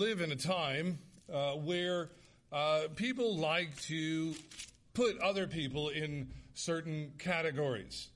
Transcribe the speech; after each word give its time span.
live 0.00 0.22
in 0.22 0.32
a 0.32 0.36
time 0.36 0.98
uh, 1.30 1.52
where 1.52 2.08
uh, 2.50 2.84
people 2.96 3.36
like 3.36 3.78
to 3.82 4.34
put 4.94 5.18
other 5.18 5.46
people 5.46 5.90
in 5.90 6.26
certain 6.54 7.12
categories. 7.18 8.08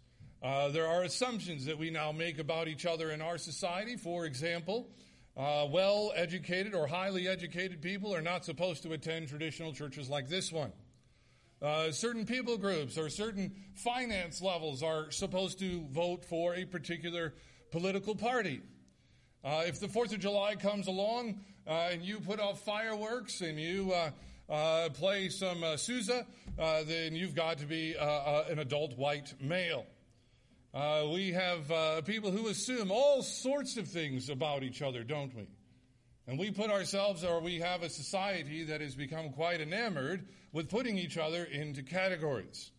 Uh, 0.42 0.70
there 0.70 0.86
are 0.86 1.02
assumptions 1.02 1.66
that 1.66 1.76
we 1.76 1.90
now 1.90 2.10
make 2.10 2.38
about 2.38 2.68
each 2.68 2.86
other 2.86 3.10
in 3.10 3.20
our 3.20 3.36
society. 3.36 3.96
For 3.96 4.24
example, 4.24 4.88
uh, 5.36 5.66
well 5.70 6.10
educated 6.16 6.74
or 6.74 6.86
highly 6.86 7.28
educated 7.28 7.82
people 7.82 8.14
are 8.14 8.22
not 8.22 8.46
supposed 8.46 8.82
to 8.84 8.94
attend 8.94 9.28
traditional 9.28 9.74
churches 9.74 10.08
like 10.08 10.26
this 10.26 10.50
one. 10.50 10.72
Uh, 11.60 11.90
certain 11.90 12.24
people 12.24 12.56
groups 12.56 12.96
or 12.96 13.10
certain 13.10 13.52
finance 13.74 14.40
levels 14.40 14.82
are 14.82 15.10
supposed 15.10 15.58
to 15.58 15.86
vote 15.90 16.24
for 16.24 16.54
a 16.54 16.64
particular 16.64 17.34
political 17.70 18.14
party. 18.14 18.62
Uh, 19.44 19.64
if 19.66 19.78
the 19.78 19.86
4th 19.86 20.14
of 20.14 20.20
July 20.20 20.54
comes 20.54 20.86
along 20.86 21.40
and 21.66 22.02
you 22.02 22.20
put 22.20 22.40
off 22.40 22.60
fireworks 22.64 23.40
and 23.40 23.58
you 23.58 23.92
uh, 23.92 24.10
uh, 24.52 24.88
play 24.90 25.28
some 25.28 25.62
uh, 25.64 25.76
Sousa, 25.76 26.26
then 26.56 27.14
you've 27.14 27.34
got 27.34 27.58
to 27.58 27.66
be 27.66 27.94
an 27.98 28.58
adult 28.58 28.96
white 28.96 29.34
male. 29.40 29.86
we 31.12 31.32
have 31.32 32.04
people 32.04 32.30
who 32.30 32.48
assume 32.48 32.90
all 32.90 33.22
sorts 33.22 33.76
of 33.76 33.88
things 33.88 34.28
about 34.28 34.62
each 34.62 34.82
other, 34.82 35.02
don't 35.02 35.34
we? 35.34 35.46
And 36.26 36.38
we 36.38 36.50
put 36.50 36.70
ourselves, 36.70 37.22
or 37.22 37.40
we 37.40 37.58
have 37.60 37.82
a 37.82 37.90
society 37.90 38.64
that 38.64 38.80
has 38.80 38.94
become 38.94 39.30
quite 39.30 39.60
enamored 39.60 40.26
with 40.52 40.70
putting 40.70 40.96
each 40.96 41.18
other 41.18 41.44
into 41.44 41.82
categories. 41.82 42.70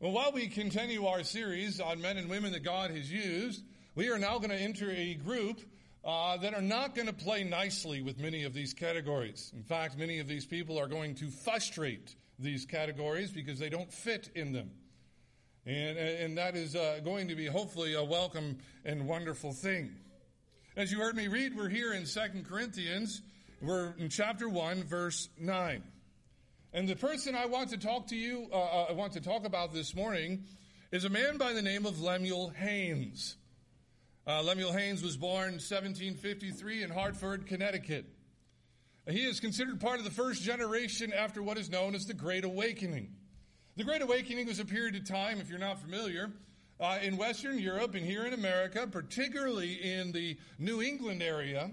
Well, 0.00 0.12
while 0.12 0.32
we 0.32 0.48
continue 0.48 1.06
our 1.06 1.22
series 1.22 1.80
on 1.80 2.00
men 2.00 2.18
and 2.18 2.28
women 2.28 2.52
that 2.52 2.64
God 2.64 2.90
has 2.90 3.10
used, 3.10 3.62
we 3.94 4.10
are 4.10 4.18
now 4.18 4.38
going 4.38 4.50
to 4.50 4.56
enter 4.56 4.90
a 4.90 5.14
group 5.14 5.60
uh, 6.04 6.36
that 6.38 6.54
are 6.54 6.62
not 6.62 6.94
going 6.94 7.06
to 7.06 7.12
play 7.12 7.44
nicely 7.44 8.02
with 8.02 8.18
many 8.18 8.42
of 8.44 8.54
these 8.54 8.74
categories. 8.74 9.52
In 9.54 9.62
fact, 9.62 9.96
many 9.96 10.18
of 10.18 10.26
these 10.26 10.44
people 10.44 10.78
are 10.78 10.88
going 10.88 11.14
to 11.16 11.30
frustrate 11.30 12.16
these 12.38 12.64
categories 12.66 13.30
because 13.30 13.58
they 13.58 13.68
don't 13.68 13.92
fit 13.92 14.30
in 14.34 14.52
them. 14.52 14.70
And, 15.64 15.96
and 15.96 16.38
that 16.38 16.56
is 16.56 16.74
uh, 16.74 17.00
going 17.04 17.28
to 17.28 17.36
be 17.36 17.46
hopefully 17.46 17.94
a 17.94 18.02
welcome 18.02 18.58
and 18.84 19.06
wonderful 19.06 19.52
thing. 19.52 19.94
As 20.76 20.90
you 20.90 20.98
heard 20.98 21.14
me 21.14 21.28
read, 21.28 21.56
we're 21.56 21.68
here 21.68 21.92
in 21.92 22.04
2 22.04 22.20
Corinthians. 22.48 23.22
We're 23.60 23.94
in 23.98 24.08
chapter 24.08 24.48
1, 24.48 24.82
verse 24.84 25.28
9. 25.38 25.82
And 26.72 26.88
the 26.88 26.96
person 26.96 27.36
I 27.36 27.46
want 27.46 27.70
to 27.70 27.76
talk 27.76 28.08
to 28.08 28.16
you, 28.16 28.48
uh, 28.52 28.56
uh 28.56 28.86
I 28.88 28.92
want 28.92 29.12
to 29.12 29.20
talk 29.20 29.44
about 29.44 29.72
this 29.72 29.94
morning, 29.94 30.44
is 30.90 31.04
a 31.04 31.10
man 31.10 31.36
by 31.36 31.52
the 31.52 31.62
name 31.62 31.86
of 31.86 32.00
Lemuel 32.00 32.48
Haynes. 32.50 33.36
Uh, 34.24 34.40
Lemuel 34.40 34.72
Haynes 34.72 35.02
was 35.02 35.16
born 35.16 35.54
1753 35.54 36.84
in 36.84 36.90
Hartford, 36.90 37.44
Connecticut. 37.44 38.04
He 39.10 39.24
is 39.24 39.40
considered 39.40 39.80
part 39.80 39.98
of 39.98 40.04
the 40.04 40.12
first 40.12 40.44
generation 40.44 41.12
after 41.12 41.42
what 41.42 41.58
is 41.58 41.68
known 41.68 41.96
as 41.96 42.06
the 42.06 42.14
Great 42.14 42.44
Awakening. 42.44 43.16
The 43.76 43.82
Great 43.82 44.00
Awakening 44.00 44.46
was 44.46 44.60
a 44.60 44.64
period 44.64 44.94
of 44.94 45.08
time, 45.08 45.40
if 45.40 45.50
you're 45.50 45.58
not 45.58 45.80
familiar, 45.80 46.30
uh, 46.78 47.00
in 47.02 47.16
Western 47.16 47.58
Europe 47.58 47.96
and 47.96 48.06
here 48.06 48.24
in 48.24 48.32
America, 48.32 48.86
particularly 48.86 49.72
in 49.72 50.12
the 50.12 50.38
New 50.56 50.80
England 50.80 51.20
area, 51.20 51.72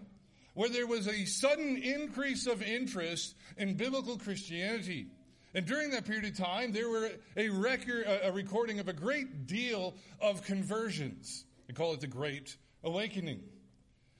where 0.55 0.70
there 0.70 0.88
was 0.88 1.08
a 1.08 1.25
sudden 1.25 1.77
increase 1.77 2.47
of 2.47 2.64
interest 2.64 3.36
in 3.58 3.75
biblical 3.75 4.17
Christianity. 4.17 5.05
And 5.53 5.67
during 5.67 5.92
that 5.92 6.05
period 6.05 6.25
of 6.25 6.36
time, 6.36 6.72
there 6.72 6.89
were 6.89 7.11
a 7.38 7.50
record, 7.50 8.05
a 8.23 8.31
recording 8.31 8.80
of 8.80 8.88
a 8.88 8.94
great 8.94 9.45
deal 9.45 9.94
of 10.20 10.42
conversions. 10.42 11.45
They 11.70 11.73
call 11.73 11.94
it 11.94 12.02
the 12.02 12.08
Great 12.08 12.58
Awakening. 12.84 13.42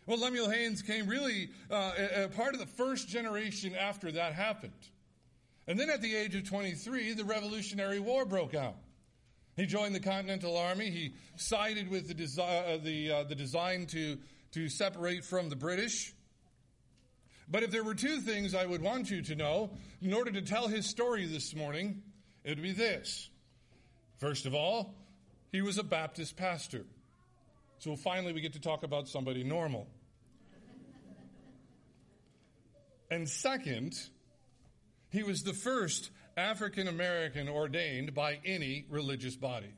Well, 0.06 0.20
Lemuel 0.20 0.52
Haynes 0.52 0.84
came 0.84 1.08
really 1.08 1.50
uh, 1.72 1.94
a, 2.16 2.28
part 2.28 2.54
of 2.54 2.60
the 2.60 2.68
first 2.68 3.10
generation 3.10 3.74
after 3.76 4.12
that 4.12 4.34
happened. 4.34 4.72
And 5.68 5.80
then 5.80 5.90
at 5.90 6.00
the 6.00 6.16
age 6.16 6.36
of 6.36 6.48
23, 6.48 7.14
the 7.14 7.26
Revolutionary 7.26 8.00
War 8.00 8.24
broke 8.24 8.54
out. 8.54 8.76
He 9.56 9.66
joined 9.66 9.96
the 9.96 10.00
Continental 10.00 10.56
Army. 10.56 10.92
He 10.92 11.16
sided 11.38 11.90
with 11.90 12.08
the, 12.08 12.14
desi- 12.14 12.38
uh, 12.40 12.78
the, 12.84 13.12
uh, 13.12 13.24
the 13.24 13.34
design 13.34 13.88
to, 13.88 14.20
to 14.52 14.70
separate 14.70 15.26
from 15.26 15.50
the 15.50 15.56
British. 15.56 16.14
But 17.50 17.64
if 17.64 17.72
there 17.72 17.84
were 17.84 17.96
two 17.96 18.22
things 18.22 18.54
I 18.54 18.68
would 18.68 18.84
want 18.84 19.10
you 19.10 19.24
to 19.24 19.36
know 19.36 19.72
in 20.04 20.14
order 20.14 20.30
to 20.34 20.44
tell 20.44 20.68
his 20.68 20.86
story 20.86 21.26
this 21.26 21.56
morning, 21.56 22.04
it 22.44 22.50
would 22.50 22.62
be 22.62 22.74
this. 22.74 23.28
First 24.20 24.46
of 24.46 24.54
all, 24.54 24.94
he 25.52 25.64
was 25.64 25.80
a 25.80 25.84
Baptist 25.84 26.38
pastor. 26.38 26.86
So 27.80 27.96
finally, 27.96 28.34
we 28.34 28.42
get 28.42 28.54
to 28.54 28.60
talk 28.60 28.84
about 28.84 29.08
somebody 29.08 29.42
normal. 29.42 29.88
And 33.10 33.28
second, 33.28 33.98
he 35.10 35.24
was 35.24 35.44
the 35.44 35.54
first 35.54 36.12
African 36.36 36.90
American 36.90 37.48
ordained 37.48 38.14
by 38.14 38.40
any 38.46 38.86
religious 38.90 39.38
body. 39.38 39.74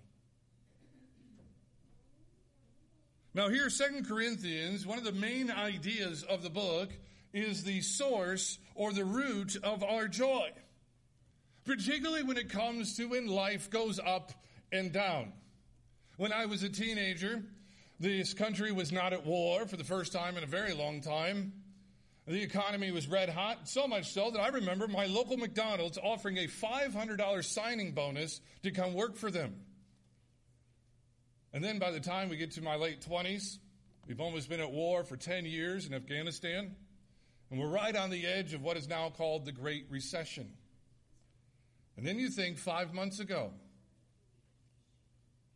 Now, 3.36 3.50
here, 3.50 3.70
Second 3.70 4.08
Corinthians, 4.08 4.86
one 4.86 4.98
of 4.98 5.06
the 5.06 5.14
main 5.14 5.52
ideas 5.52 6.24
of 6.24 6.42
the 6.42 6.50
book 6.50 6.90
is 7.34 7.64
the 7.64 7.82
source 7.82 8.58
or 8.74 8.92
the 8.92 9.06
root 9.06 9.56
of 9.64 9.84
our 9.84 10.08
joy, 10.08 10.50
particularly 11.66 12.24
when 12.24 12.36
it 12.36 12.50
comes 12.50 12.98
to 12.98 13.06
when 13.06 13.28
life 13.28 13.70
goes 13.70 14.00
up 14.00 14.34
and 14.72 14.92
down. 14.92 15.32
When 16.18 16.34
I 16.34 16.46
was 16.46 16.64
a 16.64 16.70
teenager, 16.70 17.44
this 18.02 18.34
country 18.34 18.72
was 18.72 18.92
not 18.92 19.14
at 19.14 19.26
war 19.26 19.68
for 19.68 19.78
the 19.78 19.84
first 19.84 20.12
time 20.12 20.36
in 20.36 20.44
a 20.44 20.48
very 20.48 20.74
long 20.74 21.02
time. 21.02 21.54
The 22.28 22.42
economy 22.42 22.92
was 22.92 23.08
red 23.08 23.30
hot, 23.30 23.68
so 23.68 23.88
much 23.88 24.12
so 24.12 24.32
that 24.32 24.40
I 24.40 24.48
remember 24.48 24.88
my 24.88 25.06
local 25.06 25.38
McDonald's 25.38 26.00
offering 26.02 26.38
a 26.38 26.48
$500 26.48 27.44
signing 27.44 27.92
bonus 27.92 28.42
to 28.64 28.72
come 28.72 28.94
work 28.94 29.18
for 29.18 29.30
them. 29.30 29.56
And 31.54 31.64
then 31.64 31.78
by 31.78 31.92
the 31.92 32.00
time 32.00 32.30
we 32.30 32.38
get 32.38 32.52
to 32.52 32.62
my 32.62 32.76
late 32.76 33.02
20s, 33.02 33.60
we've 34.08 34.22
almost 34.22 34.50
been 34.50 34.62
at 34.62 34.72
war 34.72 35.04
for 35.04 35.18
10 35.18 35.46
years 35.46 35.86
in 35.86 35.94
Afghanistan, 35.94 36.76
and 37.52 37.60
we're 37.60 37.68
right 37.68 37.96
on 37.96 38.10
the 38.10 38.26
edge 38.26 38.54
of 38.54 38.64
what 38.64 38.78
is 38.78 38.88
now 38.88 39.10
called 39.10 39.46
the 39.46 39.52
Great 39.52 39.86
Recession. 39.90 40.54
And 41.98 42.08
then 42.08 42.18
you 42.18 42.30
think 42.30 42.58
five 42.58 42.94
months 42.94 43.20
ago, 43.20 43.52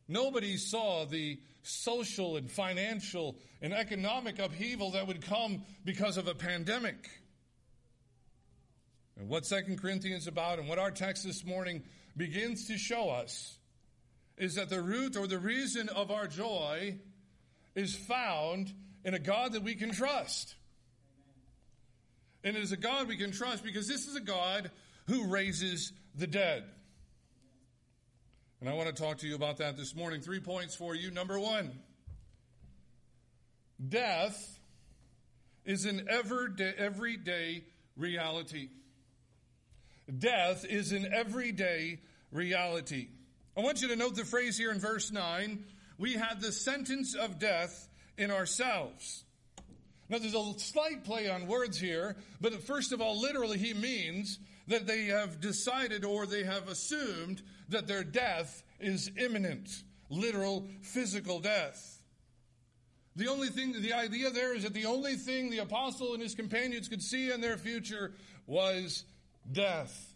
Nobody 0.07 0.57
saw 0.57 1.05
the 1.05 1.39
social 1.65 2.37
and 2.37 2.49
financial 2.49 3.35
and 3.61 3.73
economic 3.73 4.39
upheaval 4.39 4.91
that 4.91 5.07
would 5.07 5.21
come 5.21 5.63
because 5.83 6.17
of 6.17 6.27
a 6.27 6.35
pandemic. 6.35 7.09
And 9.17 9.29
what 9.29 9.45
Second 9.45 9.81
Corinthians 9.81 10.23
is 10.23 10.27
about 10.27 10.59
and 10.59 10.67
what 10.67 10.77
our 10.77 10.91
text 10.91 11.23
this 11.23 11.43
morning 11.43 11.83
begins 12.15 12.67
to 12.67 12.77
show 12.77 13.09
us 13.09 13.57
is 14.37 14.55
that 14.55 14.69
the 14.69 14.81
root 14.81 15.15
or 15.15 15.27
the 15.27 15.39
reason 15.39 15.89
of 15.89 16.11
our 16.11 16.27
joy 16.27 16.97
is 17.73 17.95
found 17.95 18.73
in 19.03 19.13
a 19.13 19.19
God 19.19 19.53
that 19.53 19.63
we 19.63 19.75
can 19.75 19.91
trust. 19.91 20.55
And 22.43 22.55
it 22.55 22.61
is 22.61 22.71
a 22.71 22.77
God 22.77 23.07
we 23.07 23.17
can 23.17 23.31
trust 23.31 23.63
because 23.63 23.87
this 23.87 24.05
is 24.05 24.15
a 24.15 24.21
God 24.21 24.69
who 25.07 25.27
raises 25.27 25.93
the 26.13 26.27
dead. 26.27 26.63
And 28.65 28.73
I 28.73 28.77
want 28.77 28.87
to 28.95 28.99
talk 28.99 29.19
to 29.19 29.27
you 29.27 29.35
about 29.35 29.57
that 29.57 29.77
this 29.77 29.93
morning. 29.93 30.21
Three 30.21 30.39
points 30.39 30.73
for 30.73 30.95
you. 30.95 31.11
Number 31.11 31.39
one, 31.39 31.71
death 33.87 34.59
is 35.65 35.85
an 35.85 36.07
everyday 36.09 37.63
reality. 37.95 38.69
Death 40.17 40.65
is 40.65 40.93
an 40.93 41.13
everyday 41.13 41.99
reality. 42.31 43.09
I 43.55 43.61
want 43.61 43.83
you 43.83 43.89
to 43.89 43.95
note 43.95 44.15
the 44.15 44.25
phrase 44.25 44.57
here 44.57 44.71
in 44.71 44.79
verse 44.79 45.11
9 45.11 45.63
we 45.99 46.13
had 46.13 46.41
the 46.41 46.51
sentence 46.51 47.13
of 47.13 47.37
death 47.37 47.87
in 48.17 48.31
ourselves. 48.31 49.25
Now, 50.09 50.17
there's 50.17 50.33
a 50.33 50.53
slight 50.57 51.03
play 51.03 51.29
on 51.29 51.45
words 51.45 51.79
here, 51.79 52.15
but 52.41 52.63
first 52.63 52.93
of 52.93 52.99
all, 52.99 53.21
literally, 53.21 53.59
he 53.59 53.75
means 53.75 54.39
that 54.67 54.87
they 54.87 55.05
have 55.05 55.39
decided 55.39 56.05
or 56.05 56.25
they 56.25 56.43
have 56.43 56.67
assumed 56.67 57.41
that 57.69 57.87
their 57.87 58.03
death 58.03 58.63
is 58.79 59.11
imminent, 59.17 59.69
literal 60.09 60.67
physical 60.81 61.39
death. 61.39 62.01
The 63.15 63.29
only 63.29 63.47
thing, 63.47 63.81
the 63.81 63.93
idea 63.93 64.29
there 64.29 64.53
is 64.53 64.63
that 64.63 64.73
the 64.73 64.85
only 64.85 65.15
thing 65.15 65.49
the 65.49 65.59
apostle 65.59 66.13
and 66.13 66.21
his 66.21 66.35
companions 66.35 66.89
could 66.89 67.01
see 67.01 67.31
in 67.31 67.39
their 67.39 67.57
future 67.57 68.13
was 68.45 69.05
death. 69.49 70.13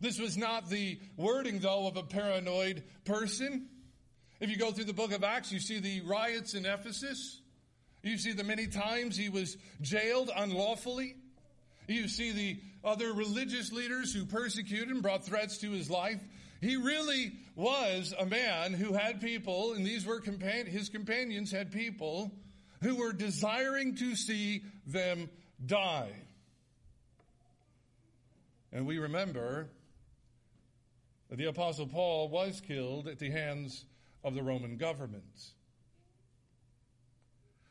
This 0.00 0.18
was 0.18 0.36
not 0.36 0.68
the 0.68 0.98
wording, 1.16 1.60
though, 1.60 1.86
of 1.86 1.96
a 1.96 2.02
paranoid 2.02 2.82
person. 3.04 3.68
If 4.40 4.50
you 4.50 4.56
go 4.56 4.70
through 4.70 4.84
the 4.84 4.92
book 4.92 5.12
of 5.12 5.24
Acts, 5.24 5.52
you 5.52 5.60
see 5.60 5.80
the 5.80 6.00
riots 6.02 6.54
in 6.54 6.66
Ephesus. 6.66 7.40
You 8.02 8.16
see 8.16 8.32
the 8.32 8.44
many 8.44 8.68
times 8.68 9.16
he 9.16 9.28
was 9.28 9.56
jailed 9.80 10.30
unlawfully. 10.34 11.16
You 11.88 12.06
see 12.06 12.32
the 12.32 12.60
other 12.84 13.12
religious 13.12 13.72
leaders 13.72 14.12
who 14.12 14.26
persecuted 14.26 14.90
and 14.90 15.02
brought 15.02 15.24
threats 15.24 15.58
to 15.58 15.70
his 15.70 15.90
life. 15.90 16.20
He 16.60 16.76
really 16.76 17.32
was 17.56 18.14
a 18.18 18.26
man 18.26 18.74
who 18.74 18.92
had 18.92 19.20
people, 19.20 19.72
and 19.72 19.86
these 19.86 20.04
were 20.04 20.20
his 20.20 20.88
companions 20.90 21.50
had 21.50 21.72
people 21.72 22.32
who 22.82 22.96
were 22.96 23.12
desiring 23.12 23.96
to 23.96 24.14
see 24.14 24.62
them 24.86 25.30
die. 25.64 26.12
And 28.72 28.86
we 28.86 28.98
remember 28.98 29.68
that 31.30 31.36
the 31.36 31.46
Apostle 31.46 31.86
Paul 31.86 32.28
was 32.28 32.60
killed 32.60 33.08
at 33.08 33.18
the 33.18 33.30
hands 33.30 33.84
of 34.22 34.34
the 34.34 34.42
Roman 34.42 34.76
government. 34.76 35.24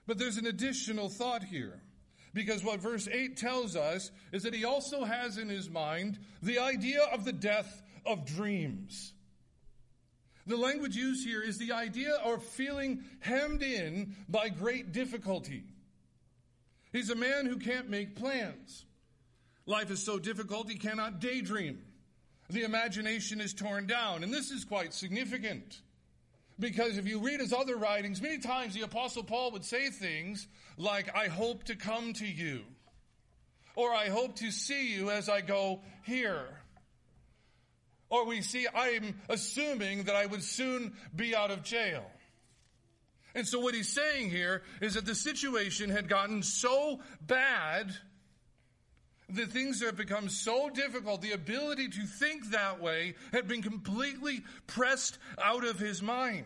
But 0.07 0.17
there's 0.17 0.37
an 0.37 0.47
additional 0.47 1.09
thought 1.09 1.43
here. 1.43 1.81
Because 2.38 2.63
what 2.63 2.80
verse 2.80 3.07
8 3.12 3.36
tells 3.36 3.75
us 3.75 4.12
is 4.31 4.44
that 4.44 4.54
he 4.54 4.63
also 4.63 5.04
has 5.04 5.39
in 5.39 5.50
his 5.50 5.72
mind 5.72 6.19
the 6.44 6.60
idea 6.60 7.01
of 7.12 7.25
the 7.25 7.34
death 7.34 7.81
of 8.06 8.28
dreams. 8.28 9.13
The 10.45 10.56
language 10.56 10.95
used 10.95 11.25
here 11.25 11.42
is 11.42 11.57
the 11.57 11.72
idea 11.72 12.13
of 12.13 12.44
feeling 12.44 13.04
hemmed 13.22 13.63
in 13.63 14.16
by 14.30 14.50
great 14.50 14.92
difficulty. 14.92 15.63
He's 16.94 17.10
a 17.10 17.16
man 17.16 17.48
who 17.48 17.57
can't 17.57 17.89
make 17.89 18.16
plans. 18.16 18.86
Life 19.66 19.89
is 19.89 20.06
so 20.06 20.19
difficult 20.19 20.69
he 20.69 20.78
cannot 20.78 21.19
daydream. 21.19 21.80
The 22.51 22.66
imagination 22.66 23.42
is 23.42 23.51
torn 23.51 23.88
down. 23.88 24.24
And 24.24 24.31
this 24.31 24.51
is 24.51 24.63
quite 24.63 24.94
significant. 24.94 25.81
Because 26.59 26.98
if 26.98 27.07
you 27.07 27.19
read 27.19 27.39
his 27.39 27.54
other 27.54 27.75
writings, 27.75 28.21
many 28.21 28.39
times 28.39 28.74
the 28.74 28.81
Apostle 28.81 29.24
Paul 29.24 29.51
would 29.51 29.65
say 29.65 29.89
things 29.89 30.48
like, 30.77 31.15
I 31.15 31.27
hope 31.27 31.65
to 31.65 31.75
come 31.75 32.13
to 32.13 32.25
you. 32.25 32.62
Or 33.75 33.94
I 33.94 34.09
hope 34.09 34.38
to 34.38 34.50
see 34.51 34.92
you 34.94 35.12
as 35.12 35.30
I 35.30 35.42
go 35.42 35.81
here. 36.04 36.48
Or 38.09 38.25
we 38.25 38.42
see, 38.42 38.65
I'm 38.74 39.19
assuming 39.30 40.06
that 40.06 40.15
I 40.15 40.25
would 40.25 40.44
soon 40.44 40.94
be 41.15 41.36
out 41.36 41.51
of 41.51 41.63
jail. 41.63 42.04
And 43.36 43.48
so 43.48 43.60
what 43.60 43.75
he's 43.75 43.94
saying 43.94 44.31
here 44.31 44.63
is 44.81 44.95
that 44.95 45.06
the 45.06 45.13
situation 45.13 45.92
had 45.92 46.10
gotten 46.10 46.42
so 46.42 47.01
bad, 47.21 47.94
the 49.29 49.45
things 49.45 49.79
that 49.79 49.88
have 49.88 49.97
become 49.97 50.29
so 50.29 50.69
difficult, 50.69 51.21
the 51.21 51.33
ability 51.33 51.89
to 51.89 52.06
think 52.06 52.51
that 52.51 52.81
way 52.81 53.15
had 53.33 53.47
been 53.47 53.62
completely 53.62 54.41
pressed 54.68 55.18
out 55.41 55.65
of 55.65 55.79
his 55.79 56.01
mind. 56.01 56.45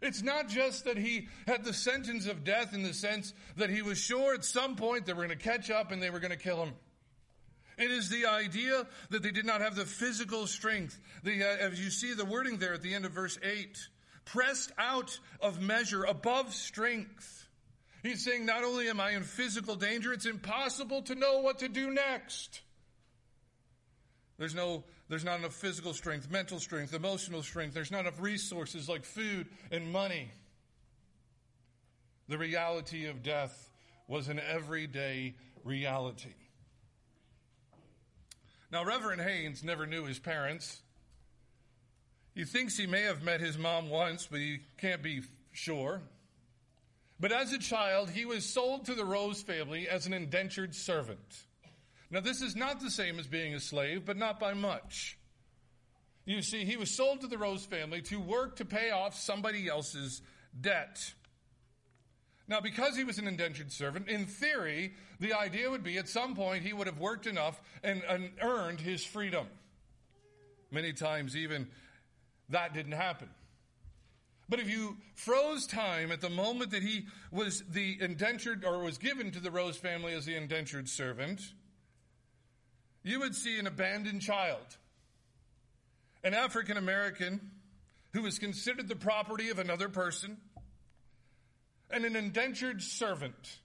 It's 0.00 0.22
not 0.22 0.48
just 0.48 0.86
that 0.86 0.96
he 0.96 1.28
had 1.46 1.64
the 1.64 1.74
sentence 1.74 2.26
of 2.26 2.44
death 2.44 2.72
in 2.72 2.82
the 2.82 2.94
sense 2.94 3.34
that 3.56 3.68
he 3.68 3.82
was 3.82 3.98
sure 3.98 4.32
at 4.32 4.44
some 4.44 4.76
point 4.76 5.04
they 5.04 5.12
were 5.12 5.26
going 5.26 5.38
to 5.38 5.44
catch 5.44 5.70
up 5.70 5.92
and 5.92 6.02
they 6.02 6.08
were 6.08 6.20
going 6.20 6.30
to 6.30 6.38
kill 6.38 6.62
him. 6.62 6.72
It 7.76 7.90
is 7.90 8.08
the 8.08 8.26
idea 8.26 8.86
that 9.10 9.22
they 9.22 9.30
did 9.30 9.46
not 9.46 9.60
have 9.60 9.74
the 9.74 9.86
physical 9.86 10.46
strength. 10.46 10.98
The, 11.22 11.42
uh, 11.42 11.68
as 11.68 11.82
you 11.82 11.90
see 11.90 12.14
the 12.14 12.24
wording 12.24 12.58
there 12.58 12.74
at 12.74 12.82
the 12.82 12.94
end 12.94 13.04
of 13.04 13.12
verse 13.12 13.38
8, 13.42 13.76
pressed 14.24 14.72
out 14.78 15.18
of 15.40 15.60
measure, 15.60 16.04
above 16.04 16.54
strength. 16.54 17.48
He's 18.02 18.24
saying, 18.24 18.46
not 18.46 18.64
only 18.64 18.88
am 18.88 19.00
I 19.00 19.10
in 19.10 19.22
physical 19.22 19.76
danger, 19.76 20.12
it's 20.12 20.26
impossible 20.26 21.02
to 21.02 21.14
know 21.14 21.40
what 21.40 21.58
to 21.58 21.68
do 21.68 21.90
next. 21.90 22.62
There's 24.38 24.54
no, 24.54 24.84
there's 25.08 25.24
not 25.24 25.38
enough 25.38 25.52
physical 25.52 25.92
strength, 25.92 26.30
mental 26.30 26.58
strength, 26.60 26.94
emotional 26.94 27.42
strength. 27.42 27.74
There's 27.74 27.90
not 27.90 28.00
enough 28.00 28.20
resources 28.20 28.88
like 28.88 29.04
food 29.04 29.48
and 29.70 29.92
money. 29.92 30.30
The 32.28 32.38
reality 32.38 33.06
of 33.06 33.22
death 33.22 33.68
was 34.08 34.28
an 34.28 34.40
everyday 34.40 35.34
reality. 35.62 36.32
Now, 38.72 38.84
Reverend 38.84 39.20
Haynes 39.20 39.62
never 39.62 39.86
knew 39.86 40.04
his 40.04 40.18
parents. 40.18 40.80
He 42.34 42.44
thinks 42.44 42.76
he 42.76 42.86
may 42.86 43.02
have 43.02 43.22
met 43.22 43.40
his 43.40 43.58
mom 43.58 43.90
once, 43.90 44.26
but 44.30 44.38
he 44.38 44.60
can't 44.78 45.02
be 45.02 45.22
sure. 45.52 46.00
But 47.20 47.32
as 47.32 47.52
a 47.52 47.58
child, 47.58 48.08
he 48.08 48.24
was 48.24 48.46
sold 48.46 48.86
to 48.86 48.94
the 48.94 49.04
Rose 49.04 49.42
family 49.42 49.86
as 49.86 50.06
an 50.06 50.14
indentured 50.14 50.74
servant. 50.74 51.44
Now, 52.10 52.20
this 52.20 52.40
is 52.40 52.56
not 52.56 52.80
the 52.80 52.90
same 52.90 53.18
as 53.18 53.26
being 53.26 53.54
a 53.54 53.60
slave, 53.60 54.06
but 54.06 54.16
not 54.16 54.40
by 54.40 54.54
much. 54.54 55.18
You 56.24 56.42
see, 56.42 56.64
he 56.64 56.76
was 56.76 56.90
sold 56.90 57.20
to 57.20 57.26
the 57.26 57.38
Rose 57.38 57.64
family 57.64 58.00
to 58.02 58.18
work 58.18 58.56
to 58.56 58.64
pay 58.64 58.90
off 58.90 59.14
somebody 59.16 59.68
else's 59.68 60.22
debt. 60.58 60.98
Now, 62.48 62.60
because 62.60 62.96
he 62.96 63.04
was 63.04 63.18
an 63.18 63.28
indentured 63.28 63.70
servant, 63.70 64.08
in 64.08 64.26
theory, 64.26 64.94
the 65.20 65.34
idea 65.34 65.70
would 65.70 65.84
be 65.84 65.98
at 65.98 66.08
some 66.08 66.34
point 66.34 66.64
he 66.64 66.72
would 66.72 66.88
have 66.88 66.98
worked 66.98 67.26
enough 67.26 67.60
and, 67.84 68.02
and 68.08 68.30
earned 68.40 68.80
his 68.80 69.04
freedom. 69.04 69.46
Many 70.72 70.92
times, 70.92 71.36
even 71.36 71.68
that 72.48 72.74
didn't 72.74 72.92
happen. 72.92 73.28
But 74.50 74.58
if 74.58 74.68
you 74.68 74.96
froze 75.14 75.68
time 75.68 76.10
at 76.10 76.20
the 76.20 76.28
moment 76.28 76.72
that 76.72 76.82
he 76.82 77.06
was 77.30 77.62
the 77.70 77.96
indentured 78.00 78.64
or 78.64 78.80
was 78.80 78.98
given 78.98 79.30
to 79.30 79.40
the 79.40 79.50
Rose 79.50 79.76
family 79.76 80.12
as 80.12 80.26
the 80.26 80.34
indentured 80.34 80.88
servant, 80.88 81.40
you 83.04 83.20
would 83.20 83.36
see 83.36 83.60
an 83.60 83.68
abandoned 83.68 84.22
child, 84.22 84.76
an 86.24 86.34
African 86.34 86.76
American 86.76 87.52
who 88.12 88.22
was 88.22 88.40
considered 88.40 88.88
the 88.88 88.96
property 88.96 89.50
of 89.50 89.60
another 89.60 89.88
person 89.88 90.36
and 91.88 92.04
an 92.04 92.16
indentured 92.16 92.82
servant. 92.82 93.60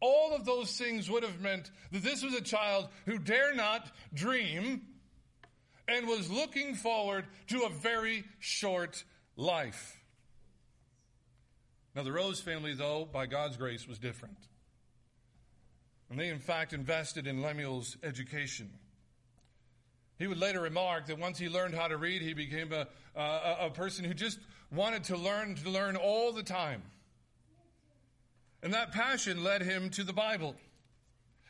All 0.00 0.34
of 0.34 0.44
those 0.44 0.76
things 0.76 1.08
would 1.08 1.22
have 1.22 1.40
meant 1.40 1.70
that 1.92 2.02
this 2.02 2.24
was 2.24 2.34
a 2.34 2.40
child 2.40 2.88
who 3.06 3.18
dare 3.20 3.54
not 3.54 3.88
dream 4.12 4.82
and 5.86 6.08
was 6.08 6.28
looking 6.28 6.74
forward 6.74 7.24
to 7.48 7.62
a 7.62 7.68
very 7.68 8.24
short 8.40 9.04
life. 9.36 9.97
Now, 11.98 12.04
the 12.04 12.12
Rose 12.12 12.40
family, 12.40 12.74
though, 12.74 13.08
by 13.12 13.26
God's 13.26 13.56
grace, 13.56 13.88
was 13.88 13.98
different. 13.98 14.38
And 16.08 16.16
they, 16.16 16.28
in 16.28 16.38
fact, 16.38 16.72
invested 16.72 17.26
in 17.26 17.42
Lemuel's 17.42 17.96
education. 18.04 18.70
He 20.16 20.28
would 20.28 20.38
later 20.38 20.60
remark 20.60 21.06
that 21.06 21.18
once 21.18 21.40
he 21.40 21.48
learned 21.48 21.74
how 21.74 21.88
to 21.88 21.96
read, 21.96 22.22
he 22.22 22.34
became 22.34 22.72
a, 22.72 22.86
a, 23.16 23.66
a 23.66 23.70
person 23.70 24.04
who 24.04 24.14
just 24.14 24.38
wanted 24.70 25.02
to 25.04 25.16
learn, 25.16 25.56
to 25.56 25.70
learn 25.70 25.96
all 25.96 26.32
the 26.32 26.44
time. 26.44 26.82
And 28.62 28.74
that 28.74 28.92
passion 28.92 29.42
led 29.42 29.62
him 29.62 29.90
to 29.90 30.04
the 30.04 30.12
Bible, 30.12 30.54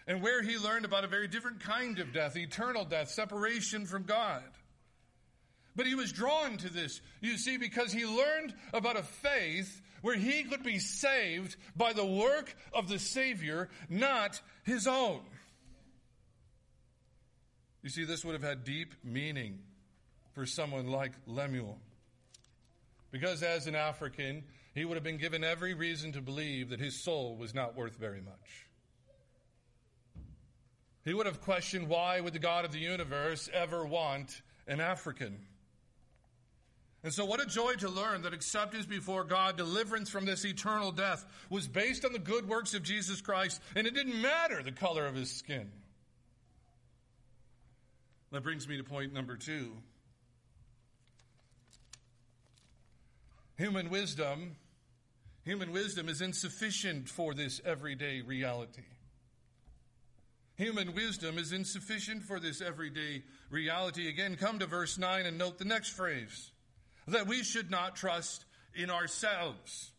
and 0.07 0.23
where 0.23 0.43
he 0.43 0.57
learned 0.57 0.87
about 0.87 1.05
a 1.05 1.09
very 1.09 1.29
different 1.29 1.61
kind 1.61 1.99
of 1.99 2.15
death, 2.15 2.39
eternal 2.39 2.87
death, 2.87 3.11
separation 3.11 3.85
from 3.85 4.05
God. 4.05 4.45
But 5.77 5.87
he 5.87 5.95
was 5.95 6.11
drawn 6.11 6.57
to 6.57 6.73
this, 6.73 7.03
you 7.21 7.37
see, 7.37 7.59
because 7.59 7.93
he 7.93 8.07
learned 8.07 8.55
about 8.73 8.97
a 8.97 9.03
faith 9.03 9.83
where 10.03 10.17
he 10.17 10.45
could 10.45 10.63
be 10.63 10.79
saved 10.79 11.57
by 11.77 11.93
the 11.93 12.05
work 12.05 12.55
of 12.73 12.89
the 12.89 12.99
Savior, 12.99 13.69
not 13.89 14.41
his 14.65 14.87
own. 14.87 15.21
You 17.83 17.91
see, 17.91 18.05
this 18.05 18.25
would 18.25 18.35
have 18.35 18.43
had 18.43 18.65
deep 18.65 18.95
meaning 19.05 19.61
for 20.33 20.47
someone 20.47 20.89
like 20.89 21.13
Lemuel. 21.27 21.79
Because 23.11 23.43
as 23.43 23.67
an 23.67 23.75
African, 23.75 24.45
he 24.75 24.85
would 24.85 24.97
have 24.97 25.05
been 25.05 25.17
given 25.17 25.43
every 25.43 25.75
reason 25.75 26.13
to 26.13 26.21
believe 26.21 26.71
that 26.71 26.81
his 26.81 27.03
soul 27.03 27.37
was 27.37 27.55
not 27.55 27.77
worth 27.77 27.97
very 27.97 28.21
much. 28.21 28.67
He 31.05 31.15
would 31.15 31.27
have 31.27 31.41
questioned 31.41 31.89
why 31.89 32.21
would 32.21 32.35
the 32.35 32.39
God 32.39 32.65
of 32.65 32.73
the 32.73 32.79
universe 32.79 33.49
ever 33.53 33.87
want 33.87 34.43
an 34.67 34.81
African? 34.81 35.39
And 37.05 37.13
so, 37.13 37.25
what 37.25 37.41
a 37.41 37.47
joy 37.47 37.75
to 37.75 37.89
learn 37.89 38.23
that 38.23 38.35
acceptance 38.35 38.85
before 38.85 39.25
God, 39.25 39.57
deliverance 39.57 40.11
from 40.11 40.25
this 40.25 40.45
eternal 40.45 40.91
death, 40.91 41.25
was 41.49 41.69
based 41.69 42.05
on 42.05 42.13
the 42.13 42.19
good 42.19 42.49
works 42.49 42.75
of 42.75 42.83
Jesus 42.83 43.21
Christ, 43.21 43.61
and 43.77 43.87
it 43.87 43.95
didn't 43.95 44.21
matter 44.21 44.63
the 44.63 44.73
color 44.73 45.07
of 45.07 45.15
his 45.15 45.31
skin. 45.31 45.71
That 48.33 48.43
brings 48.43 48.67
me 48.67 48.77
to 48.77 48.85
point 48.85 49.13
number 49.13 49.37
two. 49.37 49.73
Human 53.57 53.91
wisdom 53.91 54.57
Human 55.49 55.73
wisdom 55.73 56.11
is 56.11 56.21
insufficient 56.21 57.09
for 57.09 57.33
this 57.33 57.59
everyday 57.65 58.21
reality. 58.21 58.83
Human 60.57 60.93
wisdom 60.93 61.39
is 61.39 61.55
insufficient 61.55 62.23
for 62.23 62.39
this 62.39 62.61
everyday 62.61 63.23
reality. 63.49 64.11
Again, 64.11 64.37
come 64.37 64.59
to 64.59 64.67
verse 64.67 64.99
9 64.99 65.25
and 65.25 65.39
note 65.39 65.57
the 65.57 65.65
next 65.65 65.93
phrase 65.93 66.51
that 67.09 67.27
we 67.27 67.43
should 67.43 67.71
not 67.71 67.97
trust 67.97 68.45
in 68.75 68.91
ourselves. 68.91 69.91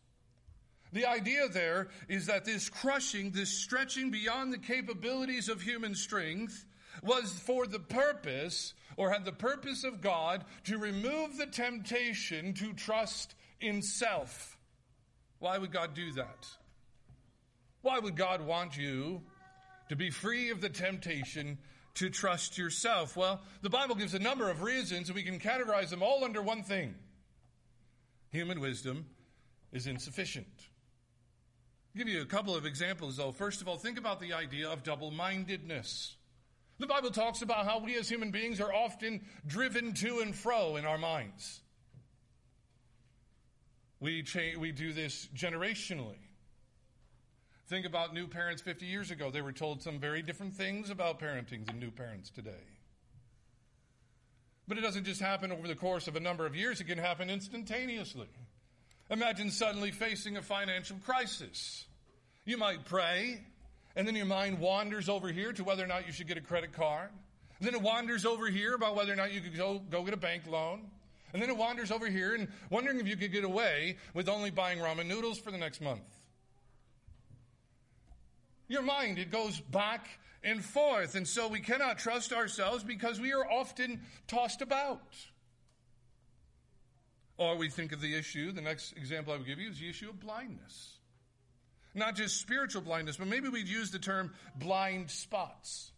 The 0.92 1.06
idea 1.06 1.48
there 1.48 1.88
is 2.08 2.26
that 2.26 2.44
this 2.44 2.68
crushing, 2.68 3.30
this 3.30 3.50
stretching 3.50 4.10
beyond 4.10 4.52
the 4.52 4.58
capabilities 4.58 5.48
of 5.48 5.62
human 5.62 5.94
strength 5.94 6.64
was 7.02 7.30
for 7.30 7.66
the 7.66 7.78
purpose, 7.78 8.74
or 8.96 9.12
had 9.12 9.24
the 9.24 9.32
purpose 9.32 9.84
of 9.84 10.00
God, 10.00 10.44
to 10.64 10.78
remove 10.78 11.36
the 11.36 11.46
temptation 11.46 12.54
to 12.54 12.72
trust 12.72 13.34
in 13.60 13.82
self. 13.82 14.58
Why 15.38 15.58
would 15.58 15.72
God 15.72 15.94
do 15.94 16.12
that? 16.12 16.48
Why 17.82 17.98
would 17.98 18.16
God 18.16 18.42
want 18.42 18.76
you 18.76 19.22
to 19.88 19.96
be 19.96 20.10
free 20.10 20.50
of 20.50 20.60
the 20.60 20.68
temptation 20.68 21.58
to 21.94 22.10
trust 22.10 22.58
yourself? 22.58 23.16
Well, 23.16 23.40
the 23.62 23.70
Bible 23.70 23.94
gives 23.94 24.14
a 24.14 24.18
number 24.18 24.48
of 24.50 24.62
reasons, 24.62 25.08
and 25.08 25.16
we 25.16 25.22
can 25.22 25.38
categorize 25.38 25.90
them 25.90 26.02
all 26.02 26.24
under 26.24 26.42
one 26.42 26.62
thing 26.62 26.94
human 28.30 28.60
wisdom 28.60 29.06
is 29.72 29.86
insufficient. 29.86 30.46
I'll 31.94 31.98
give 31.98 32.08
you 32.08 32.22
a 32.22 32.26
couple 32.26 32.54
of 32.54 32.64
examples, 32.64 33.16
though. 33.16 33.32
First 33.32 33.60
of 33.60 33.68
all, 33.68 33.76
think 33.76 33.98
about 33.98 34.20
the 34.20 34.32
idea 34.32 34.68
of 34.68 34.84
double 34.84 35.10
mindedness. 35.10 36.16
The 36.78 36.86
Bible 36.86 37.10
talks 37.10 37.42
about 37.42 37.66
how 37.66 37.80
we 37.80 37.96
as 37.96 38.08
human 38.08 38.30
beings 38.30 38.60
are 38.60 38.72
often 38.72 39.20
driven 39.46 39.92
to 39.94 40.20
and 40.20 40.34
fro 40.34 40.76
in 40.76 40.86
our 40.86 40.96
minds. 40.96 41.60
We, 43.98 44.22
cha- 44.22 44.58
we 44.58 44.72
do 44.72 44.92
this 44.92 45.28
generationally. 45.36 46.16
Think 47.70 47.86
about 47.86 48.12
new 48.12 48.26
parents 48.26 48.60
50 48.62 48.84
years 48.84 49.12
ago. 49.12 49.30
They 49.30 49.42
were 49.42 49.52
told 49.52 49.80
some 49.80 50.00
very 50.00 50.22
different 50.22 50.54
things 50.54 50.90
about 50.90 51.20
parenting 51.20 51.64
than 51.64 51.78
new 51.78 51.92
parents 51.92 52.28
today. 52.28 52.66
But 54.66 54.76
it 54.76 54.80
doesn't 54.80 55.04
just 55.04 55.20
happen 55.20 55.52
over 55.52 55.68
the 55.68 55.76
course 55.76 56.08
of 56.08 56.16
a 56.16 56.20
number 56.20 56.46
of 56.46 56.56
years, 56.56 56.80
it 56.80 56.88
can 56.88 56.98
happen 56.98 57.30
instantaneously. 57.30 58.26
Imagine 59.08 59.52
suddenly 59.52 59.92
facing 59.92 60.36
a 60.36 60.42
financial 60.42 60.96
crisis. 61.04 61.84
You 62.44 62.58
might 62.58 62.86
pray, 62.86 63.40
and 63.94 64.04
then 64.04 64.16
your 64.16 64.26
mind 64.26 64.58
wanders 64.58 65.08
over 65.08 65.28
here 65.28 65.52
to 65.52 65.62
whether 65.62 65.84
or 65.84 65.88
not 65.88 66.08
you 66.08 66.12
should 66.12 66.26
get 66.26 66.38
a 66.38 66.40
credit 66.40 66.72
card. 66.72 67.10
And 67.60 67.68
then 67.68 67.74
it 67.74 67.82
wanders 67.82 68.26
over 68.26 68.48
here 68.48 68.74
about 68.74 68.96
whether 68.96 69.12
or 69.12 69.16
not 69.16 69.32
you 69.32 69.40
could 69.40 69.56
go, 69.56 69.78
go 69.78 70.02
get 70.02 70.12
a 70.12 70.16
bank 70.16 70.42
loan. 70.48 70.90
And 71.32 71.40
then 71.40 71.50
it 71.50 71.56
wanders 71.56 71.92
over 71.92 72.08
here 72.08 72.34
and 72.34 72.48
wondering 72.68 72.98
if 72.98 73.06
you 73.06 73.16
could 73.16 73.30
get 73.30 73.44
away 73.44 73.98
with 74.12 74.28
only 74.28 74.50
buying 74.50 74.80
ramen 74.80 75.06
noodles 75.06 75.38
for 75.38 75.52
the 75.52 75.58
next 75.58 75.80
month. 75.80 76.19
Your 78.70 78.82
mind, 78.82 79.18
it 79.18 79.32
goes 79.32 79.58
back 79.58 80.06
and 80.44 80.64
forth. 80.64 81.16
And 81.16 81.26
so 81.26 81.48
we 81.48 81.58
cannot 81.58 81.98
trust 81.98 82.32
ourselves 82.32 82.84
because 82.84 83.20
we 83.20 83.32
are 83.32 83.44
often 83.44 84.00
tossed 84.28 84.62
about. 84.62 85.02
Or 87.36 87.56
we 87.56 87.68
think 87.68 87.90
of 87.90 88.00
the 88.00 88.14
issue, 88.14 88.52
the 88.52 88.60
next 88.60 88.92
example 88.96 89.32
I 89.32 89.38
would 89.38 89.46
give 89.46 89.58
you 89.58 89.70
is 89.70 89.80
the 89.80 89.90
issue 89.90 90.08
of 90.08 90.20
blindness. 90.20 90.98
Not 91.94 92.14
just 92.14 92.40
spiritual 92.40 92.82
blindness, 92.82 93.16
but 93.16 93.26
maybe 93.26 93.48
we'd 93.48 93.66
use 93.66 93.90
the 93.90 93.98
term 93.98 94.32
blind 94.54 95.10
spots. 95.10 95.90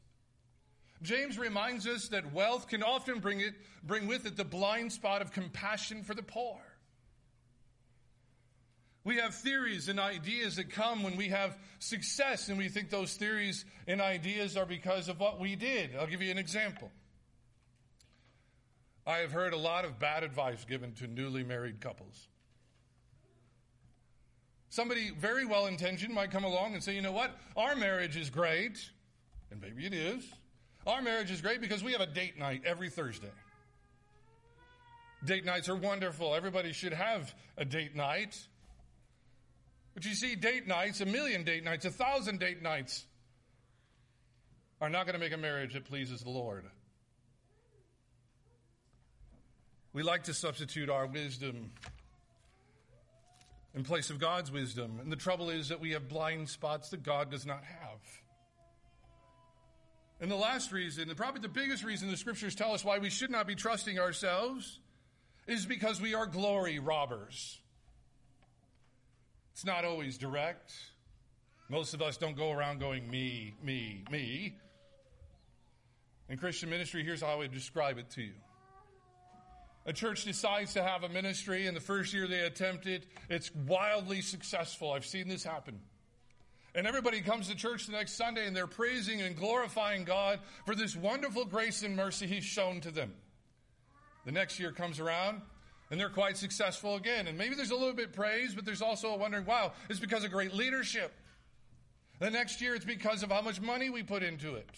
James 1.02 1.38
reminds 1.38 1.87
us 1.87 2.09
that 2.09 2.33
wealth 2.33 2.69
can 2.69 2.83
often 2.83 3.19
bring, 3.19 3.41
it, 3.41 3.52
bring 3.83 4.07
with 4.07 4.25
it 4.25 4.38
the 4.38 4.47
blind 4.47 4.93
spot 4.93 5.21
of 5.21 5.31
compassion 5.31 6.05
for 6.05 6.14
the 6.14 6.23
poor. 6.23 6.59
We 9.05 9.17
have 9.17 9.35
theories 9.35 9.89
and 9.89 9.99
ideas 9.99 10.57
that 10.57 10.71
come 10.71 11.03
when 11.03 11.17
we 11.17 11.29
have 11.29 11.57
success, 11.81 12.49
and 12.49 12.57
we 12.57 12.69
think 12.69 12.89
those 12.89 13.15
theories 13.15 13.65
and 13.89 14.01
ideas 14.01 14.57
are 14.57 14.67
because 14.67 15.09
of 15.09 15.19
what 15.19 15.41
we 15.41 15.57
did. 15.57 15.91
I'll 15.99 16.07
give 16.07 16.23
you 16.23 16.31
an 16.31 16.39
example. 16.39 16.91
I 19.05 19.19
have 19.19 19.33
heard 19.33 19.53
a 19.53 19.59
lot 19.59 19.85
of 19.85 19.99
bad 19.99 20.23
advice 20.23 20.65
given 20.65 20.93
to 20.95 21.09
newly 21.09 21.43
married 21.43 21.81
couples. 21.81 22.29
Somebody 24.69 25.11
very 25.11 25.45
well 25.45 25.67
intentioned 25.67 26.15
might 26.15 26.31
come 26.31 26.45
along 26.45 26.75
and 26.75 26.83
say, 26.83 26.95
you 26.95 27.03
know 27.03 27.13
what? 27.13 27.37
Our 27.57 27.75
marriage 27.75 28.17
is 28.17 28.31
great, 28.31 28.79
and 29.51 29.61
maybe 29.61 29.85
it 29.85 29.93
is. 29.93 30.25
Our 30.87 31.03
marriage 31.03 31.31
is 31.31 31.41
great 31.41 31.61
because 31.61 31.83
we 31.83 31.93
have 31.93 32.01
a 32.01 32.07
date 32.07 32.39
night 32.39 32.63
every 32.65 32.89
Thursday. 32.89 33.33
Date 35.25 35.45
nights 35.45 35.69
are 35.69 35.77
wonderful. 35.77 36.35
Everybody 36.35 36.73
should 36.73 36.93
have 36.93 37.35
a 37.59 37.65
date 37.65 37.95
night. 37.95 38.39
But 39.95 40.05
you 40.05 40.15
see, 40.15 40.35
date 40.35 40.67
nights, 40.67 41.01
a 41.01 41.07
million 41.07 41.45
date 41.45 41.65
nights, 41.65 41.85
a 41.85 41.91
thousand 41.91 42.41
date 42.41 42.63
nights, 42.63 43.05
are 44.81 44.89
not 44.89 45.07
going 45.07 45.15
to 45.15 45.21
make 45.21 45.33
a 45.33 45.37
marriage 45.37 45.75
that 45.75 45.85
pleases 45.85 46.23
the 46.23 46.31
Lord. 46.31 46.65
We 49.93 50.03
like 50.03 50.25
to 50.25 50.35
substitute 50.35 50.89
our 50.89 51.07
wisdom 51.07 51.71
in 53.75 53.85
place 53.85 54.11
of 54.11 54.19
God's 54.19 54.51
wisdom. 54.51 54.99
And 55.01 55.13
the 55.13 55.17
trouble 55.17 55.51
is 55.51 55.69
that 55.69 55.81
we 55.81 55.93
have 55.93 56.09
blind 56.09 56.49
spots 56.49 56.91
that 56.91 57.03
God 57.03 57.31
does 57.31 57.47
not 57.47 57.63
have. 57.63 58.01
And 60.21 60.31
the 60.31 60.37
last 60.37 60.73
reason, 60.73 61.09
and 61.09 61.17
probably 61.17 61.41
the 61.41 61.49
biggest 61.49 61.85
reason 61.85 62.11
the 62.11 62.17
scriptures 62.17 62.55
tell 62.55 62.73
us 62.73 62.85
why 62.85 62.99
we 62.99 63.11
should 63.11 63.31
not 63.31 63.47
be 63.47 63.55
trusting 63.55 63.99
ourselves, 63.99 64.79
is 65.47 65.67
because 65.67 66.01
we 66.01 66.15
are 66.15 66.27
glory 66.27 66.79
robbers. 66.79 67.59
It's 69.53 69.65
not 69.65 69.85
always 69.85 70.19
direct. 70.19 70.73
Most 71.69 71.95
of 71.95 72.03
us 72.03 72.17
don't 72.17 72.37
go 72.37 72.51
around 72.51 72.81
going, 72.81 73.09
me, 73.09 73.55
me, 73.63 74.05
me. 74.11 74.57
In 76.29 76.39
Christian 76.39 76.71
ministry, 76.71 77.05
here's 77.05 77.21
how 77.21 77.29
I 77.29 77.37
would 77.37 77.53
describe 77.53 77.99
it 77.99 78.11
to 78.11 78.23
you. 78.23 78.33
A 79.85 79.93
church 79.93 80.25
decides 80.25 80.75
to 80.75 80.83
have 80.83 81.03
a 81.03 81.09
ministry, 81.09 81.67
and 81.67 81.77
the 81.77 81.81
first 81.81 82.15
year 82.15 82.29
they 82.29 82.41
attempt 82.41 82.87
it, 82.87 83.05
it's 83.29 83.51
wildly 83.67 84.21
successful. 84.21 84.93
I've 84.93 85.05
seen 85.05 85.29
this 85.29 85.43
happen. 85.45 85.81
And 86.75 86.87
everybody 86.87 87.21
comes 87.21 87.49
to 87.49 87.55
church 87.55 87.87
the 87.87 87.93
next 87.93 88.13
Sunday 88.13 88.47
and 88.47 88.57
they're 88.57 88.67
praising 88.67 89.21
and 89.21 89.37
glorifying 89.37 90.05
God 90.05 90.41
for 90.65 90.75
this 90.75 90.97
wonderful 90.97 91.45
grace 91.45 91.83
and 91.83 91.95
mercy 91.95 92.27
He's 92.27 92.45
shown 92.45 92.81
to 92.81 92.91
them. 92.91 93.13
The 94.25 94.33
next 94.33 94.59
year 94.59 94.73
comes 94.73 94.99
around 94.99 95.43
and 95.93 96.01
they're 96.01 96.09
quite 96.09 96.39
successful 96.39 96.97
again. 96.97 97.27
And 97.27 97.37
maybe 97.37 97.55
there's 97.55 97.71
a 97.71 97.77
little 97.77 97.93
bit 97.93 98.15
praise, 98.15 98.55
but 98.55 98.65
there's 98.65 98.81
also 98.81 99.11
a 99.11 99.17
wondering, 99.19 99.45
wow, 99.45 99.73
it's 99.91 100.01
because 100.01 100.25
of 100.25 100.31
great 100.31 100.55
leadership. 100.55 101.13
The 102.19 102.31
next 102.31 102.63
year, 102.63 102.75
it's 102.75 102.87
because 102.87 103.23
of 103.23 103.31
how 103.31 103.43
much 103.43 103.61
money 103.61 103.91
we 103.91 104.03
put 104.03 104.23
into 104.23 104.55
it. 104.55 104.71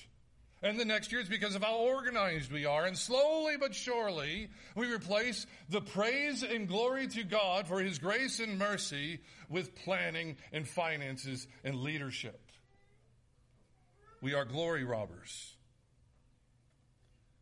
And 0.60 0.78
the 0.78 0.84
next 0.84 1.12
year, 1.12 1.20
it's 1.20 1.30
because 1.30 1.54
of 1.54 1.62
how 1.62 1.76
organized 1.76 2.50
we 2.50 2.66
are. 2.66 2.84
And 2.84 2.98
slowly 2.98 3.56
but 3.56 3.76
surely, 3.76 4.48
we 4.74 4.92
replace 4.92 5.46
the 5.68 5.80
praise 5.80 6.42
and 6.42 6.66
glory 6.66 7.06
to 7.06 7.22
God 7.22 7.68
for 7.68 7.80
His 7.80 8.00
grace 8.00 8.40
and 8.40 8.58
mercy 8.58 9.20
with 9.48 9.76
planning 9.76 10.36
and 10.52 10.66
finances 10.66 11.46
and 11.62 11.76
leadership. 11.76 12.40
We 14.20 14.34
are 14.34 14.44
glory 14.44 14.82
robbers. 14.82 15.53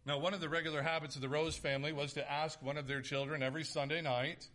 Now, 0.05 0.19
one 0.19 0.35
of 0.35 0.41
the 0.41 0.49
regular 0.49 0.83
habits 0.83 1.15
of 1.15 1.23
the 1.23 1.29
Rose 1.29 1.57
family 1.57 1.93
was 1.93 2.15
to 2.15 2.31
ask 2.31 2.61
one 2.61 2.77
of 2.77 2.89
their 2.89 3.03
children 3.03 3.43
every 3.43 3.63
Sunday 3.63 4.01
night 4.01 4.49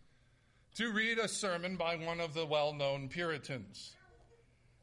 to 0.76 0.92
read 0.92 1.18
a 1.18 1.26
sermon 1.26 1.76
by 1.76 1.96
one 1.96 2.20
of 2.20 2.34
the 2.34 2.44
well 2.44 2.74
known 2.74 3.08
Puritans. 3.08 3.94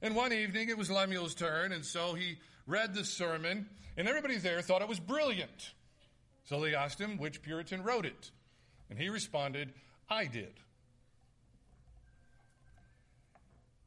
And 0.01 0.15
one 0.15 0.33
evening 0.33 0.69
it 0.69 0.77
was 0.77 0.89
Lemuel's 0.89 1.35
turn, 1.35 1.71
and 1.71 1.85
so 1.85 2.13
he 2.15 2.37
read 2.65 2.95
the 2.95 3.05
sermon, 3.05 3.67
and 3.95 4.07
everybody 4.07 4.37
there 4.37 4.61
thought 4.61 4.81
it 4.81 4.87
was 4.87 4.99
brilliant. 4.99 5.71
So 6.45 6.59
they 6.59 6.75
asked 6.75 6.99
him 6.99 7.17
which 7.17 7.41
Puritan 7.41 7.83
wrote 7.83 8.05
it. 8.05 8.31
And 8.89 8.99
he 8.99 9.09
responded, 9.09 9.73
I 10.09 10.25
did. 10.25 10.53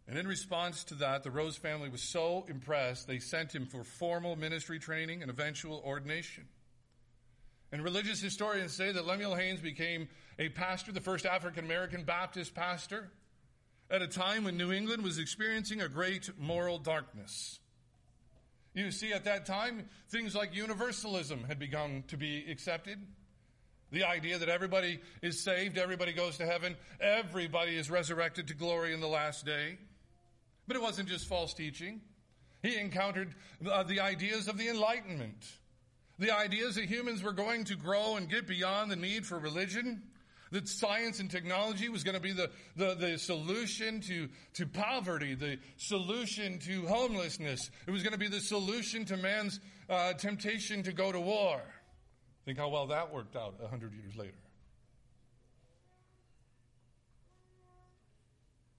And 0.09 0.17
in 0.17 0.27
response 0.27 0.85
to 0.85 0.95
that, 0.95 1.23
the 1.23 1.31
Rose 1.31 1.57
family 1.57 1.89
was 1.89 2.03
so 2.03 2.47
impressed, 2.49 3.07
they 3.07 3.19
sent 3.19 3.55
him 3.55 3.67
for 3.67 3.85
formal 3.85 4.37
ministry 4.37 4.79
training 4.79 5.23
and 5.23 5.31
eventual 5.31 5.83
ordination. 5.85 6.45
And 7.71 7.83
religious 7.85 8.21
historians 8.21 8.73
say 8.73 8.93
that 8.93 9.07
Lemuel 9.07 9.35
Haynes 9.35 9.61
became 9.61 10.09
a 10.39 10.49
pastor, 10.49 10.93
the 10.93 11.01
first 11.01 11.27
African 11.27 11.65
American 11.65 12.05
Baptist 12.05 12.55
pastor, 12.55 13.11
at 13.91 14.03
a 14.03 14.07
time 14.07 14.45
when 14.45 14.57
New 14.57 14.73
England 14.73 15.03
was 15.03 15.19
experiencing 15.19 15.81
a 15.81 15.89
great 15.89 16.31
moral 16.39 16.79
darkness. 16.79 17.61
You 18.75 18.91
see, 18.91 19.13
at 19.13 19.25
that 19.25 19.45
time, 19.45 19.89
things 20.09 20.35
like 20.35 20.55
universalism 20.55 21.45
had 21.45 21.59
begun 21.59 22.05
to 22.09 22.17
be 22.17 22.45
accepted. 22.51 22.99
The 23.91 24.05
idea 24.05 24.39
that 24.39 24.49
everybody 24.49 25.01
is 25.23 25.43
saved, 25.43 25.79
everybody 25.79 26.13
goes 26.13 26.37
to 26.39 26.47
heaven, 26.47 26.77
everybody 27.01 27.77
is 27.77 27.91
resurrected 27.91 28.49
to 28.49 28.55
glory 28.55 28.93
in 28.93 29.01
the 29.01 29.09
last 29.09 29.47
day. 29.47 29.79
But 30.67 30.77
it 30.77 30.83
wasn't 30.83 31.09
just 31.09 31.27
false 31.27 31.55
teaching. 31.55 32.03
He 32.63 32.77
encountered 32.77 33.35
uh, 33.69 33.83
the 33.85 34.01
ideas 34.01 34.49
of 34.49 34.59
the 34.59 34.69
Enlightenment 34.69 35.47
the 36.19 36.37
ideas 36.37 36.75
that 36.75 36.87
humans 36.87 37.23
were 37.23 37.33
going 37.33 37.65
to 37.65 37.77
grow 37.77 38.17
and 38.17 38.29
get 38.29 38.47
beyond 38.47 38.91
the 38.91 38.97
need 38.97 39.25
for 39.25 39.39
religion, 39.39 40.03
that 40.51 40.69
science 40.69 41.21
and 41.21 41.31
technology 41.31 41.89
was 41.89 42.03
going 42.03 42.15
to 42.15 42.21
be 42.21 42.33
the, 42.33 42.51
the, 42.77 42.95
the, 42.95 43.19
solution 43.19 44.01
to, 44.01 44.29
to 44.55 44.67
poverty, 44.67 45.35
the 45.35 45.59
solution 45.77 46.59
to 46.61 46.87
homelessness. 46.87 47.71
It 47.87 47.91
was 47.91 48.03
going 48.03 48.15
to 48.15 48.19
be 48.19 48.29
the 48.29 48.41
solution 48.41 49.05
to 49.07 49.17
man's 49.17 49.61
uh, 49.89 50.15
temptation 50.15 50.83
to 50.85 50.93
go 50.93 51.13
to 51.13 51.21
war. 51.21 51.61
Think 52.45 52.59
how 52.59 52.69
well 52.69 52.87
that 52.89 53.13
worked 53.13 53.37
out 53.37 53.57
a 53.63 53.69
hundred 53.69 53.93
years 53.93 54.17
later. 54.17 54.33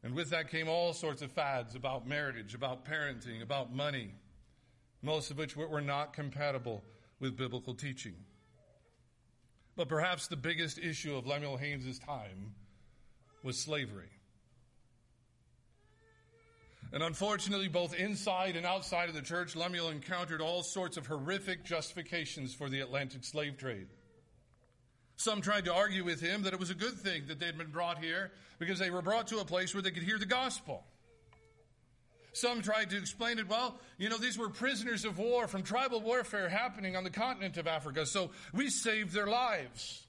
And 0.02 0.16
with 0.16 0.30
that 0.30 0.50
came 0.50 0.70
all 0.70 0.94
sorts 0.94 1.22
of 1.22 1.32
fads 1.32 1.76
about 1.76 2.08
marriage, 2.08 2.56
about 2.56 2.86
parenting, 2.86 3.44
about 3.44 3.74
money, 3.74 4.14
most 5.02 5.30
of 5.30 5.38
which 5.38 5.56
were 5.56 5.82
not 5.82 6.14
compatible 6.14 6.84
with 7.20 7.38
biblical 7.38 7.74
teaching. 7.74 8.16
But 9.76 9.88
perhaps 9.88 10.28
the 10.28 10.36
biggest 10.36 10.78
issue 10.78 11.16
of 11.16 11.26
Lemuel 11.26 11.58
Haynes' 11.58 12.00
time 12.00 12.54
was 13.44 13.58
slavery. 13.58 14.10
And 16.92 17.04
unfortunately, 17.04 17.68
both 17.68 17.94
inside 17.94 18.56
and 18.56 18.66
outside 18.66 19.10
of 19.10 19.16
the 19.16 19.22
church, 19.22 19.56
Lemuel 19.56 19.90
encountered 19.90 20.42
all 20.42 20.64
sorts 20.64 20.98
of 20.98 21.06
horrific 21.06 21.64
justifications 21.64 22.54
for 22.54 22.68
the 22.68 22.80
Atlantic 22.80 23.24
slave 23.24 23.58
trade. 23.58 23.88
Some 25.16 25.42
tried 25.42 25.66
to 25.66 25.74
argue 25.74 26.04
with 26.04 26.20
him 26.20 26.44
that 26.44 26.54
it 26.54 26.60
was 26.60 26.72
a 26.72 26.76
good 26.76 26.98
thing 26.98 27.24
that 27.28 27.40
they'd 27.40 27.58
been 27.58 27.72
brought 27.72 28.00
here 28.00 28.32
because 28.58 28.80
they 28.80 28.90
were 28.90 29.02
brought 29.02 29.28
to 29.28 29.40
a 29.40 29.46
place 29.46 29.74
where 29.74 29.84
they 29.84 29.92
could 29.92 30.04
hear 30.04 30.18
the 30.18 30.26
gospel. 30.26 30.84
Some 32.34 32.62
tried 32.62 32.92
to 32.92 32.98
explain 32.98 33.40
it, 33.40 33.50
well, 33.50 33.80
you 33.98 34.10
know, 34.10 34.18
these 34.18 34.38
were 34.38 34.50
prisoners 34.50 35.04
of 35.06 35.18
war 35.18 35.48
from 35.48 35.64
tribal 35.64 36.02
warfare 36.02 36.48
happening 36.50 36.96
on 36.96 37.04
the 37.04 37.10
continent 37.10 37.58
of 37.58 37.68
Africa, 37.68 38.06
so 38.06 38.32
we 38.54 38.70
saved 38.70 39.14
their 39.14 39.28
lives. 39.28 40.06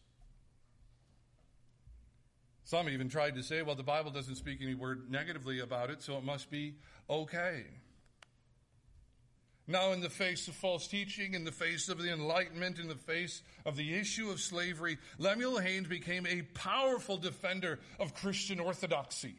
Some 2.65 2.89
even 2.89 3.09
tried 3.09 3.35
to 3.35 3.43
say, 3.43 3.63
well, 3.63 3.75
the 3.75 3.83
Bible 3.83 4.13
doesn't 4.13 4.37
speak 4.37 4.61
any 4.63 4.75
word 4.75 5.11
negatively 5.11 5.59
about 5.59 5.91
it, 5.91 6.03
so 6.03 6.17
it 6.19 6.25
must 6.25 6.51
be 6.51 6.75
okay. 7.09 7.65
Now, 9.67 9.93
in 9.93 10.01
the 10.01 10.11
face 10.11 10.47
of 10.49 10.55
false 10.55 10.87
teaching, 10.87 11.35
in 11.35 11.45
the 11.45 11.53
face 11.53 11.89
of 11.89 12.03
the 12.03 12.13
Enlightenment, 12.13 12.79
in 12.79 12.89
the 12.89 12.95
face 12.95 13.43
of 13.65 13.77
the 13.77 13.95
issue 13.95 14.31
of 14.31 14.41
slavery, 14.41 14.99
Lemuel 15.19 15.59
Haynes 15.59 15.87
became 15.87 16.27
a 16.27 16.43
powerful 16.55 17.17
defender 17.17 17.79
of 17.99 18.15
Christian 18.15 18.61
orthodoxy. 18.61 19.37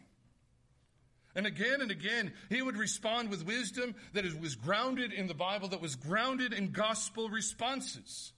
And 1.36 1.46
again 1.46 1.82
and 1.82 1.92
again, 1.92 2.34
he 2.50 2.62
would 2.62 2.78
respond 2.78 3.30
with 3.30 3.46
wisdom 3.46 3.96
that 4.14 4.26
was 4.40 4.56
grounded 4.56 5.14
in 5.14 5.28
the 5.28 5.34
Bible, 5.34 5.70
that 5.70 5.82
was 5.82 5.96
grounded 5.96 6.54
in 6.54 6.72
gospel 6.72 7.30
responses. 7.30 8.34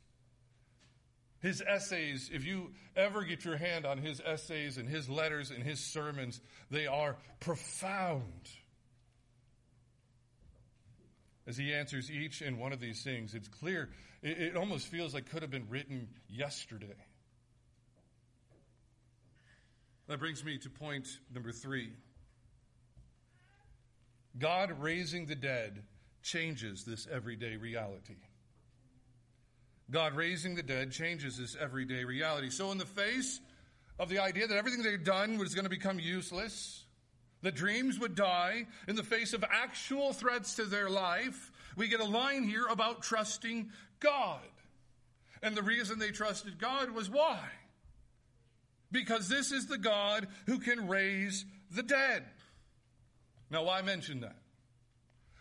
His 1.40 1.62
essays, 1.62 2.30
if 2.32 2.46
you 2.46 2.72
ever 2.96 3.24
get 3.24 3.44
your 3.44 3.58
hand 3.58 3.86
on 3.86 3.98
his 3.98 4.22
essays 4.26 4.78
and 4.78 4.88
his 4.88 5.10
letters 5.10 5.52
and 5.52 5.62
his 5.62 5.80
sermons, 5.80 6.40
they 6.72 6.88
are 6.88 7.18
profound. 7.40 8.50
As 11.46 11.58
he 11.58 11.74
answers 11.74 12.10
each 12.10 12.42
and 12.42 12.58
one 12.58 12.72
of 12.72 12.80
these 12.80 13.04
things, 13.04 13.34
it's 13.34 13.50
clear, 13.50 13.90
it, 14.22 14.40
it 14.40 14.56
almost 14.56 14.88
feels 14.88 15.14
like 15.14 15.30
could 15.30 15.42
have 15.42 15.52
been 15.52 15.68
written 15.68 16.08
yesterday. 16.30 16.96
That 20.08 20.20
brings 20.20 20.46
me 20.46 20.58
to 20.60 20.70
point 20.70 21.08
number 21.34 21.52
three. 21.52 21.92
God 24.38 24.72
raising 24.80 25.26
the 25.26 25.36
dead 25.36 25.84
changes 26.22 26.84
this 26.84 27.08
everyday 27.12 27.56
reality. 27.56 28.16
God 29.92 30.16
raising 30.16 30.56
the 30.56 30.64
dead 30.64 30.92
changes 30.92 31.38
this 31.38 31.56
everyday 31.60 32.04
reality. 32.04 32.50
So, 32.50 32.72
in 32.72 32.78
the 32.78 32.86
face 32.86 33.40
of 34.00 34.10
the 34.10 34.20
idea 34.20 34.48
that 34.48 34.58
everything 34.58 34.82
they'd 34.82 35.04
done 35.04 35.38
was 35.38 35.54
going 35.54 35.66
to 35.66 35.70
become 35.70 36.00
useless, 36.00 36.86
the 37.42 37.52
dreams 37.52 38.00
would 38.00 38.16
die, 38.16 38.66
in 38.88 38.96
the 38.96 39.04
face 39.04 39.34
of 39.34 39.44
actual 39.44 40.14
threats 40.14 40.56
to 40.56 40.64
their 40.64 40.90
life, 40.90 41.52
we 41.76 41.88
get 41.88 42.00
a 42.00 42.06
line 42.06 42.44
here 42.44 42.66
about 42.68 43.04
trusting 43.04 43.70
God. 44.00 44.40
And 45.42 45.56
the 45.56 45.62
reason 45.62 46.00
they 46.00 46.12
trusted 46.12 46.58
God 46.58 46.92
was 46.92 47.10
why? 47.10 47.40
Because 48.92 49.28
this 49.28 49.52
is 49.52 49.68
the 49.68 49.78
God 49.78 50.28
who 50.46 50.60
can 50.60 50.88
raise 50.88 51.46
the 51.70 51.84
dead. 51.84 52.24
Now, 53.54 53.64
why 53.66 53.84
mention 53.84 54.22
that? 54.22 54.36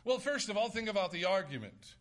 Well, 0.04 0.18
first 0.18 0.50
of 0.50 0.58
all, 0.58 0.68
think 0.68 0.90
about 0.90 1.12
the 1.12 1.24
argument. 1.24 1.94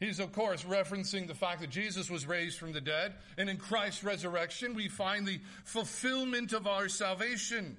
He's, 0.00 0.18
of 0.18 0.32
course, 0.32 0.64
referencing 0.64 1.28
the 1.28 1.36
fact 1.36 1.60
that 1.60 1.70
Jesus 1.70 2.10
was 2.10 2.26
raised 2.26 2.58
from 2.58 2.72
the 2.72 2.80
dead, 2.80 3.14
and 3.38 3.48
in 3.48 3.56
Christ's 3.56 4.02
resurrection, 4.02 4.74
we 4.74 4.88
find 4.88 5.24
the 5.24 5.40
fulfillment 5.64 6.52
of 6.52 6.66
our 6.66 6.88
salvation. 6.88 7.76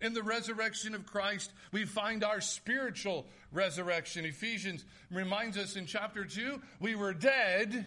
In 0.00 0.14
the 0.14 0.24
resurrection 0.24 0.96
of 0.96 1.06
Christ, 1.06 1.52
we 1.70 1.84
find 1.84 2.24
our 2.24 2.40
spiritual 2.40 3.26
resurrection. 3.52 4.24
Ephesians 4.24 4.84
reminds 5.12 5.56
us 5.56 5.76
in 5.76 5.86
chapter 5.86 6.24
2 6.24 6.60
we 6.80 6.96
were 6.96 7.14
dead, 7.14 7.86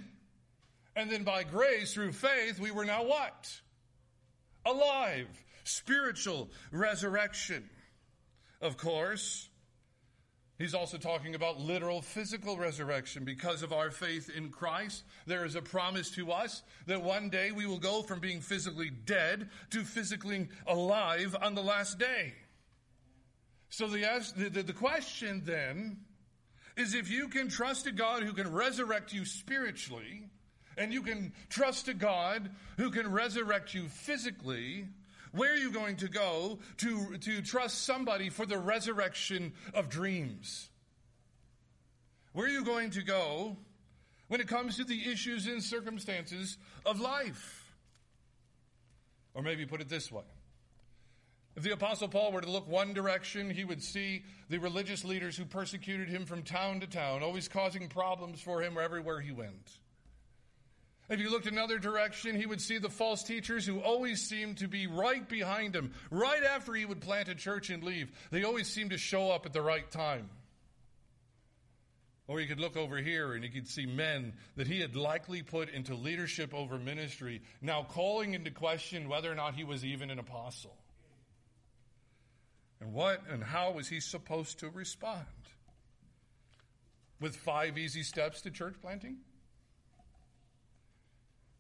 and 0.96 1.12
then 1.12 1.26
by 1.26 1.44
grace, 1.44 1.94
through 1.94 2.14
faith, 2.14 2.58
we 2.58 2.72
were 2.72 2.86
now 2.86 3.04
what? 3.04 3.52
Alive. 4.66 5.28
Spiritual 5.66 6.50
resurrection. 6.72 7.70
Of 8.64 8.78
course, 8.78 9.50
He's 10.58 10.74
also 10.74 10.98
talking 10.98 11.36
about 11.36 11.60
literal 11.60 12.02
physical 12.02 12.58
resurrection. 12.58 13.26
Because 13.26 13.64
of 13.64 13.74
our 13.74 13.92
faith 13.92 14.30
in 14.30 14.50
Christ, 14.50 15.04
there 15.26 15.44
is 15.44 15.56
a 15.56 15.62
promise 15.62 16.12
to 16.12 16.32
us 16.32 16.64
that 16.86 17.04
one 17.04 17.30
day 17.30 17.52
we 17.52 17.66
will 17.66 17.80
go 17.80 18.04
from 18.04 18.22
being 18.22 18.40
physically 18.40 18.90
dead 18.90 19.50
to 19.72 19.84
physically 19.84 20.48
alive 20.66 21.36
on 21.42 21.56
the 21.56 21.62
last 21.62 22.00
day. 22.00 22.36
So 23.70 23.88
the, 23.88 24.06
the, 24.38 24.64
the 24.64 24.74
question 24.74 25.42
then 25.44 25.98
is 26.78 26.94
if 26.94 27.12
you 27.12 27.28
can 27.28 27.50
trust 27.50 27.88
a 27.88 27.92
God 27.92 28.24
who 28.24 28.32
can 28.32 28.50
resurrect 28.50 29.12
you 29.12 29.26
spiritually, 29.26 30.30
and 30.78 30.94
you 30.94 31.02
can 31.02 31.34
trust 31.50 31.90
a 31.90 31.94
God 31.94 32.52
who 32.78 32.90
can 32.90 33.12
resurrect 33.12 33.74
you 33.74 33.90
physically, 33.90 34.88
where 35.34 35.52
are 35.52 35.58
you 35.58 35.72
going 35.72 35.96
to 35.98 36.08
go 36.08 36.60
to, 36.78 37.18
to 37.18 37.42
trust 37.42 37.84
somebody 37.86 38.30
for 38.30 38.46
the 38.46 38.58
resurrection 38.58 39.54
of 39.74 39.90
dreams? 39.90 40.70
Where 42.34 42.46
are 42.46 42.50
you 42.50 42.64
going 42.64 42.92
to 42.92 43.02
go 43.02 43.58
when 44.28 44.42
it 44.42 44.48
comes 44.48 44.78
to 44.78 44.84
the 44.84 45.12
issues 45.12 45.48
and 45.48 45.62
circumstances 45.62 46.58
of 46.86 47.00
life? 47.00 47.76
Or 49.34 49.42
maybe 49.42 49.66
put 49.66 49.82
it 49.82 49.90
this 49.90 50.12
way. 50.12 50.24
If 51.56 51.64
the 51.64 51.72
Apostle 51.72 52.08
Paul 52.08 52.32
were 52.32 52.42
to 52.42 52.50
look 52.50 52.68
one 52.68 52.94
direction, 52.94 53.50
he 53.50 53.64
would 53.64 53.82
see 53.82 54.26
the 54.50 54.60
religious 54.60 55.04
leaders 55.04 55.36
who 55.36 55.46
persecuted 55.46 56.10
him 56.10 56.26
from 56.26 56.44
town 56.44 56.80
to 56.80 56.88
town, 56.88 57.24
always 57.24 57.48
causing 57.48 57.88
problems 57.88 58.40
for 58.40 58.62
him 58.62 58.78
everywhere 58.80 59.20
he 59.20 59.32
went. 59.32 59.78
If 61.10 61.20
you 61.20 61.30
looked 61.30 61.48
another 61.48 61.80
direction, 61.80 62.36
he 62.36 62.46
would 62.46 62.62
see 62.62 62.78
the 62.78 62.90
false 62.90 63.24
teachers 63.24 63.66
who 63.66 63.80
always 63.80 64.22
seemed 64.22 64.60
to 64.60 64.68
be 64.68 64.88
right 64.88 65.28
behind 65.28 65.76
him, 65.76 65.92
right 66.10 66.44
after 66.44 66.74
he 66.74 66.86
would 66.86 67.02
plant 67.02 67.28
a 67.28 67.36
church 67.36 67.70
and 67.70 67.84
leave. 67.84 68.10
They 68.32 68.44
always 68.44 68.68
seemed 68.68 68.92
to 68.92 68.98
show 68.98 69.30
up 69.30 69.46
at 69.46 69.54
the 69.54 69.62
right 69.62 69.90
time. 69.92 70.30
Or 72.28 72.40
you 72.40 72.48
could 72.48 72.60
look 72.60 72.78
over 72.78 72.98
here 72.98 73.34
and 73.34 73.44
you 73.44 73.50
could 73.50 73.68
see 73.68 73.86
men 73.86 74.34
that 74.56 74.66
he 74.66 74.80
had 74.80 74.96
likely 74.96 75.42
put 75.42 75.70
into 75.70 75.94
leadership 75.94 76.54
over 76.54 76.78
ministry, 76.78 77.42
now 77.62 77.84
calling 77.84 78.34
into 78.34 78.50
question 78.50 79.10
whether 79.10 79.30
or 79.30 79.36
not 79.36 79.56
he 79.56 79.66
was 79.66 79.84
even 79.84 80.10
an 80.10 80.20
apostle. 80.20 80.76
And 82.80 82.94
what 82.94 83.22
and 83.30 83.44
how 83.44 83.72
was 83.72 83.90
he 83.90 84.00
supposed 84.00 84.60
to 84.60 84.70
respond? 84.70 85.26
With 87.20 87.36
five 87.36 87.78
easy 87.78 88.04
steps 88.04 88.42
to 88.42 88.52
church 88.52 88.76
planting? 88.82 89.18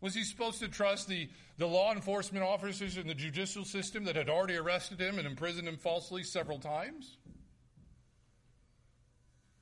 Was 0.03 0.13
he 0.13 0.25
supposed 0.25 0.59
to 0.59 0.67
trust 0.67 1.07
the, 1.07 1.29
the 1.57 1.65
law 1.65 1.93
enforcement 1.93 2.43
officers 2.43 2.97
in 2.97 3.07
the 3.07 3.13
judicial 3.13 3.63
system 3.63 4.03
that 4.03 4.17
had 4.17 4.27
already 4.27 4.57
arrested 4.57 4.99
him 4.99 5.17
and 5.17 5.25
imprisoned 5.25 5.65
him 5.65 5.77
falsely 5.77 6.23
several 6.23 6.59
times? 6.59 7.15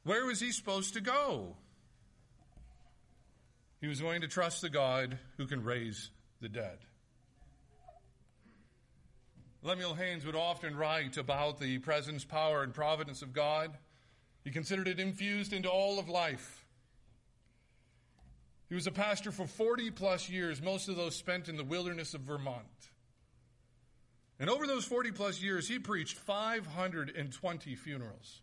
Where 0.04 0.26
was 0.26 0.40
he 0.40 0.52
supposed 0.52 0.96
to 0.96 1.00
go? 1.00 1.58
He 3.82 3.88
was 3.88 4.02
going 4.02 4.22
to 4.22 4.28
trust 4.28 4.64
the 4.64 4.70
God 4.72 5.20
who 5.38 5.46
can 5.46 5.64
raise 5.64 6.10
the 6.42 6.50
dead. 6.50 6.80
Lemuel 9.62 9.94
Haynes 9.94 10.26
would 10.26 10.36
often 10.36 10.76
write 10.76 11.18
about 11.18 11.60
the 11.60 11.78
presence, 11.78 12.26
power, 12.26 12.64
and 12.64 12.74
providence 12.74 13.22
of 13.22 13.32
God. 13.32 13.78
He 14.44 14.50
considered 14.50 14.88
it 14.88 15.00
infused 15.00 15.54
into 15.54 15.70
all 15.70 16.00
of 16.00 16.10
life. 16.10 16.61
He 18.72 18.76
was 18.76 18.88
a 18.88 18.92
pastor 18.92 19.34
for 19.34 19.48
40 19.48 19.92
plus 19.92 20.30
years, 20.30 20.62
most 20.62 20.88
of 20.88 20.96
those 20.96 21.14
spent 21.14 21.50
in 21.50 21.58
the 21.58 21.64
wilderness 21.66 22.14
of 22.14 22.22
Vermont. 22.22 22.64
And 24.40 24.50
over 24.50 24.66
those 24.66 24.86
40 24.86 25.12
plus 25.12 25.42
years, 25.42 25.68
he 25.68 25.78
preached 25.78 26.16
520 26.16 27.76
funerals. 27.76 28.40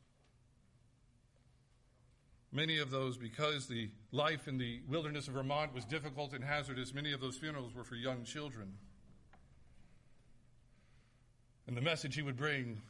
Many 2.53 2.77
of 2.77 2.91
those, 2.91 3.17
because 3.17 3.69
the 3.69 3.88
life 4.12 4.49
in 4.49 4.59
the 4.59 4.83
wilderness 4.87 5.29
of 5.29 5.33
Vermont 5.33 5.75
was 5.75 5.87
difficult 5.87 6.35
and 6.35 6.45
hazardous, 6.45 6.93
many 6.93 7.14
of 7.14 7.23
those 7.23 7.38
funerals 7.38 7.75
were 7.75 7.85
for 7.85 7.95
young 7.95 8.25
children. 8.25 8.75
And 11.67 11.75
the 11.75 11.81
message 11.81 12.14
he 12.17 12.23
would 12.23 12.37
bring 12.37 12.83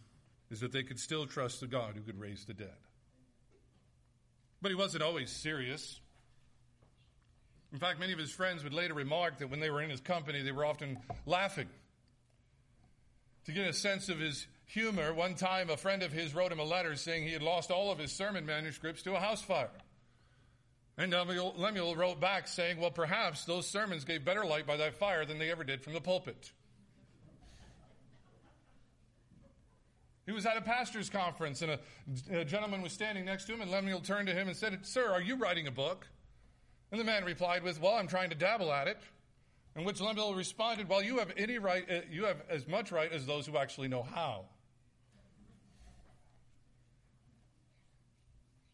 is 0.51 0.59
that 0.59 0.73
they 0.73 0.83
could 0.83 0.99
still 0.99 1.25
trust 1.25 1.61
the 1.61 1.69
God 1.69 1.95
who 1.95 2.01
could 2.01 2.19
raise 2.19 2.45
the 2.47 2.55
dead. 2.55 2.79
But 4.61 4.73
he 4.73 4.75
wasn't 4.75 5.05
always 5.05 5.31
serious. 5.31 6.01
In 7.73 7.79
fact, 7.79 8.01
many 8.01 8.13
of 8.13 8.19
his 8.19 8.31
friends 8.31 8.65
would 8.65 8.73
later 8.73 8.95
remark 8.95 9.39
that 9.39 9.51
when 9.51 9.61
they 9.61 9.71
were 9.71 9.83
in 9.83 9.91
his 9.91 10.01
company, 10.01 10.43
they 10.43 10.53
were 10.53 10.65
often 10.65 10.99
laughing. 11.27 11.69
To 13.45 13.53
get 13.53 13.67
a 13.67 13.73
sense 13.73 14.09
of 14.09 14.19
his 14.19 14.47
humor, 14.67 15.13
one 15.13 15.35
time 15.35 15.71
a 15.71 15.77
friend 15.77 16.03
of 16.03 16.13
his 16.13 16.35
wrote 16.35 16.53
him 16.53 16.61
a 16.61 16.65
letter 16.65 16.97
saying 16.97 17.25
he 17.25 17.33
had 17.33 17.43
lost 17.43 17.71
all 17.71 17.91
of 17.91 17.99
his 17.99 18.13
sermon 18.13 18.47
manuscripts 18.47 19.03
to 19.03 19.15
a 19.15 19.21
house 19.21 19.43
fire. 19.43 19.71
And 20.97 21.13
Lemuel 21.13 21.95
wrote 21.95 22.21
back 22.21 22.49
saying, 22.49 22.81
Well, 22.81 22.91
perhaps 22.91 23.45
those 23.45 23.69
sermons 23.69 24.05
gave 24.05 24.25
better 24.25 24.45
light 24.45 24.67
by 24.67 24.77
that 24.79 24.95
fire 24.95 25.25
than 25.25 25.39
they 25.39 25.51
ever 25.51 25.63
did 25.63 25.83
from 25.83 25.93
the 25.93 26.01
pulpit. 26.01 26.53
He 30.27 30.33
was 30.33 30.45
at 30.45 30.57
a 30.57 30.61
pastor's 30.61 31.09
conference, 31.09 31.63
and 31.63 31.73
a, 31.73 32.41
a 32.41 32.45
gentleman 32.45 32.83
was 32.83 32.93
standing 32.93 33.25
next 33.25 33.47
to 33.47 33.55
him, 33.55 33.63
and 33.63 33.71
Lemuel 33.71 34.01
turned 34.01 34.27
to 34.27 34.35
him 34.35 34.49
and 34.49 34.57
said, 34.57 34.85
Sir, 34.85 35.11
are 35.11 35.23
you 35.23 35.37
writing 35.37 35.67
a 35.67 35.71
book? 35.71 36.07
And 36.91 37.01
the 37.01 37.05
man 37.05 37.25
replied 37.25 37.63
with, 37.63 37.81
Well, 37.81 37.95
I'm 37.95 38.09
trying 38.09 38.31
to 38.31 38.37
dabble 38.37 38.73
at 38.73 38.89
it. 38.89 38.99
And 39.77 39.85
which 39.85 40.01
Lemuel 40.01 40.35
responded, 40.35 40.89
Well, 40.89 41.03
you 41.03 41.19
have 41.19 41.33
any 41.37 41.59
right, 41.59 41.85
uh, 41.91 42.01
you 42.11 42.25
have 42.25 42.39
as 42.49 42.67
much 42.67 42.91
right 42.91 43.13
as 43.13 43.27
those 43.27 43.47
who 43.47 43.57
actually 43.57 43.89
know 43.89 44.03
how. 44.03 44.47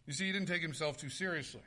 You 0.07 0.13
see, 0.13 0.27
he 0.27 0.33
didn't 0.33 0.49
take 0.49 0.63
himself 0.63 0.99
too 0.99 1.09
seriously. 1.09 1.63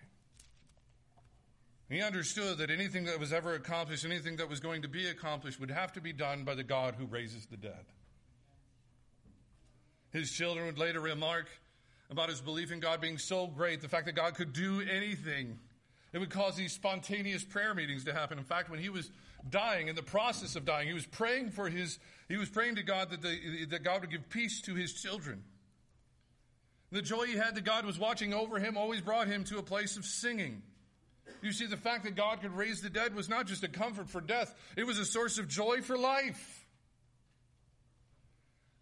He 1.90 2.02
understood 2.02 2.58
that 2.58 2.70
anything 2.70 3.06
that 3.06 3.20
was 3.20 3.32
ever 3.32 3.54
accomplished, 3.54 4.06
anything 4.06 4.36
that 4.38 4.50
was 4.50 4.60
going 4.60 4.82
to 4.82 4.90
be 4.90 5.08
accomplished, 5.08 5.60
would 5.60 5.72
have 5.72 5.94
to 5.94 6.02
be 6.02 6.12
done 6.12 6.44
by 6.44 6.54
the 6.54 6.64
God 6.64 6.96
who 6.96 7.06
raises 7.06 7.46
the 7.46 7.58
dead. 7.58 7.86
His 10.12 10.30
children 10.32 10.66
would 10.66 10.78
later 10.78 11.00
remark 11.00 11.48
about 12.10 12.30
his 12.30 12.42
belief 12.42 12.72
in 12.72 12.80
God 12.80 13.02
being 13.02 13.18
so 13.18 13.48
great, 13.48 13.82
the 13.82 13.90
fact 13.90 14.06
that 14.06 14.16
God 14.16 14.36
could 14.36 14.54
do 14.54 14.82
anything. 14.82 15.60
It 16.14 16.20
would 16.20 16.30
cause 16.30 16.56
these 16.56 16.74
spontaneous 16.74 17.44
prayer 17.44 17.74
meetings 17.74 18.06
to 18.06 18.14
happen. 18.14 18.38
In 18.38 18.44
fact, 18.44 18.70
when 18.70 18.80
he 18.80 18.90
was 18.90 19.12
dying, 19.50 19.88
in 19.88 19.96
the 19.96 20.04
process 20.04 20.56
of 20.56 20.66
dying, 20.66 20.88
he 20.88 20.94
was 20.94 21.06
praying 21.06 21.52
for 21.52 21.70
his, 21.70 22.00
he 22.30 22.38
was 22.38 22.50
praying 22.50 22.76
to 22.76 22.84
God 22.84 23.10
that, 23.12 23.22
the, 23.22 23.66
that 23.72 23.84
God 23.84 24.02
would 24.02 24.12
give 24.12 24.30
peace 24.30 24.62
to 24.62 24.76
his 24.76 24.94
children. 24.94 25.44
The 26.92 27.02
joy 27.02 27.26
he 27.26 27.36
had 27.36 27.56
that 27.56 27.66
God 27.66 27.86
was 27.86 28.00
watching 28.00 28.34
over 28.34 28.60
him 28.60 28.78
always 28.78 29.02
brought 29.02 29.28
him 29.28 29.44
to 29.46 29.58
a 29.58 29.64
place 29.64 29.98
of 29.98 30.06
singing. 30.06 30.62
You 31.42 31.52
see, 31.52 31.66
the 31.66 31.78
fact 31.78 32.06
that 32.06 32.16
God 32.16 32.42
could 32.42 32.56
raise 32.56 32.82
the 32.82 32.90
dead 32.90 33.14
was 33.14 33.28
not 33.28 33.46
just 33.46 33.64
a 33.64 33.68
comfort 33.68 34.10
for 34.10 34.22
death, 34.22 34.56
it 34.78 34.86
was 34.86 34.98
a 34.98 35.06
source 35.06 35.38
of 35.38 35.48
joy 35.48 35.82
for 35.82 35.98
life. 35.98 36.66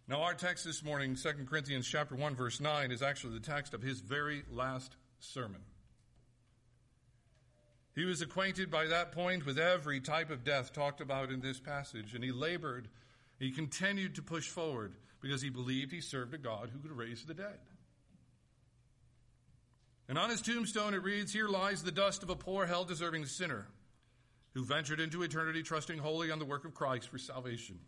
Now, 0.08 0.22
our 0.22 0.34
text 0.34 0.64
this 0.64 0.84
morning, 0.84 1.16
2 1.16 1.46
Corinthians 1.48 1.88
chapter 1.88 2.14
1, 2.14 2.36
verse 2.36 2.60
9, 2.60 2.92
is 2.92 3.02
actually 3.02 3.34
the 3.34 3.44
text 3.44 3.74
of 3.74 3.82
his 3.82 3.98
very 3.98 4.44
last 4.52 4.94
sermon. 5.18 5.60
He 7.96 8.04
was 8.04 8.20
acquainted 8.20 8.70
by 8.70 8.86
that 8.86 9.12
point 9.12 9.46
with 9.46 9.58
every 9.58 10.00
type 10.00 10.30
of 10.30 10.44
death 10.44 10.74
talked 10.74 11.00
about 11.00 11.32
in 11.32 11.40
this 11.40 11.58
passage, 11.58 12.14
and 12.14 12.22
he 12.22 12.30
labored, 12.30 12.88
he 13.38 13.50
continued 13.50 14.14
to 14.16 14.22
push 14.22 14.46
forward 14.48 14.94
because 15.22 15.40
he 15.40 15.48
believed 15.48 15.92
he 15.92 16.02
served 16.02 16.34
a 16.34 16.38
God 16.38 16.70
who 16.70 16.78
could 16.78 16.96
raise 16.96 17.24
the 17.24 17.32
dead. 17.32 17.58
And 20.10 20.18
on 20.18 20.28
his 20.28 20.42
tombstone 20.42 20.92
it 20.92 21.02
reads, 21.02 21.32
Here 21.32 21.48
lies 21.48 21.82
the 21.82 21.90
dust 21.90 22.22
of 22.22 22.28
a 22.28 22.36
poor, 22.36 22.66
hell 22.66 22.84
deserving 22.84 23.24
sinner 23.24 23.66
who 24.52 24.64
ventured 24.64 25.00
into 25.00 25.22
eternity 25.22 25.62
trusting 25.62 25.98
wholly 25.98 26.30
on 26.30 26.38
the 26.38 26.44
work 26.44 26.66
of 26.66 26.74
Christ 26.74 27.08
for 27.08 27.18
salvation. 27.18 27.78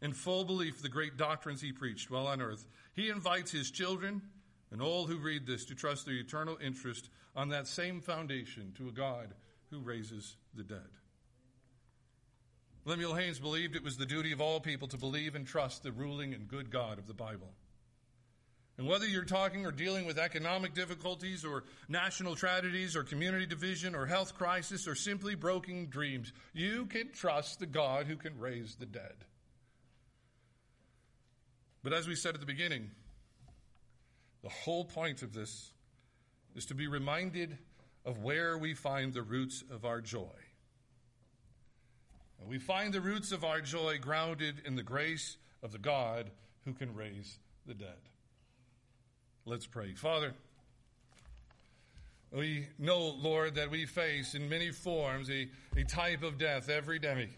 In 0.00 0.12
full 0.12 0.44
belief 0.44 0.76
of 0.76 0.82
the 0.82 0.88
great 0.88 1.16
doctrines 1.16 1.60
he 1.60 1.72
preached 1.72 2.10
while 2.10 2.28
on 2.28 2.40
earth, 2.40 2.66
he 2.94 3.08
invites 3.08 3.50
his 3.50 3.70
children 3.70 4.22
and 4.74 4.82
all 4.82 5.06
who 5.06 5.18
read 5.18 5.46
this 5.46 5.64
to 5.66 5.74
trust 5.76 6.04
their 6.04 6.16
eternal 6.16 6.58
interest 6.60 7.08
on 7.36 7.50
that 7.50 7.68
same 7.68 8.00
foundation 8.00 8.72
to 8.76 8.88
a 8.88 8.92
God 8.92 9.32
who 9.70 9.78
raises 9.78 10.36
the 10.52 10.64
dead. 10.64 10.80
Lemuel 12.84 13.14
Haynes 13.14 13.38
believed 13.38 13.76
it 13.76 13.84
was 13.84 13.96
the 13.96 14.04
duty 14.04 14.32
of 14.32 14.40
all 14.40 14.58
people 14.58 14.88
to 14.88 14.98
believe 14.98 15.36
and 15.36 15.46
trust 15.46 15.84
the 15.84 15.92
ruling 15.92 16.34
and 16.34 16.48
good 16.48 16.72
God 16.72 16.98
of 16.98 17.06
the 17.06 17.14
Bible. 17.14 17.52
And 18.76 18.88
whether 18.88 19.06
you're 19.06 19.24
talking 19.24 19.64
or 19.64 19.70
dealing 19.70 20.06
with 20.06 20.18
economic 20.18 20.74
difficulties 20.74 21.44
or 21.44 21.62
national 21.88 22.34
tragedies 22.34 22.96
or 22.96 23.04
community 23.04 23.46
division 23.46 23.94
or 23.94 24.06
health 24.06 24.34
crisis 24.34 24.88
or 24.88 24.96
simply 24.96 25.36
broken 25.36 25.86
dreams, 25.88 26.32
you 26.52 26.86
can 26.86 27.12
trust 27.12 27.60
the 27.60 27.66
God 27.66 28.08
who 28.08 28.16
can 28.16 28.40
raise 28.40 28.74
the 28.74 28.86
dead. 28.86 29.14
But 31.84 31.92
as 31.92 32.08
we 32.08 32.16
said 32.16 32.34
at 32.34 32.40
the 32.40 32.46
beginning, 32.46 32.90
the 34.44 34.50
whole 34.50 34.84
point 34.84 35.22
of 35.22 35.32
this 35.32 35.72
is 36.54 36.66
to 36.66 36.74
be 36.74 36.86
reminded 36.86 37.56
of 38.04 38.18
where 38.18 38.58
we 38.58 38.74
find 38.74 39.14
the 39.14 39.22
roots 39.22 39.64
of 39.70 39.86
our 39.86 40.02
joy. 40.02 40.36
And 42.38 42.48
we 42.48 42.58
find 42.58 42.92
the 42.92 43.00
roots 43.00 43.32
of 43.32 43.42
our 43.42 43.62
joy 43.62 43.96
grounded 43.98 44.56
in 44.66 44.76
the 44.76 44.82
grace 44.82 45.38
of 45.62 45.72
the 45.72 45.78
God 45.78 46.30
who 46.66 46.74
can 46.74 46.94
raise 46.94 47.38
the 47.66 47.72
dead. 47.72 47.96
Let's 49.46 49.66
pray. 49.66 49.94
Father, 49.94 50.34
we 52.30 52.66
know, 52.78 53.14
Lord, 53.18 53.54
that 53.54 53.70
we 53.70 53.86
face 53.86 54.34
in 54.34 54.46
many 54.46 54.72
forms 54.72 55.30
a, 55.30 55.48
a 55.74 55.84
type 55.84 56.22
of 56.22 56.36
death 56.36 56.68
every 56.68 56.98
day. 56.98 57.30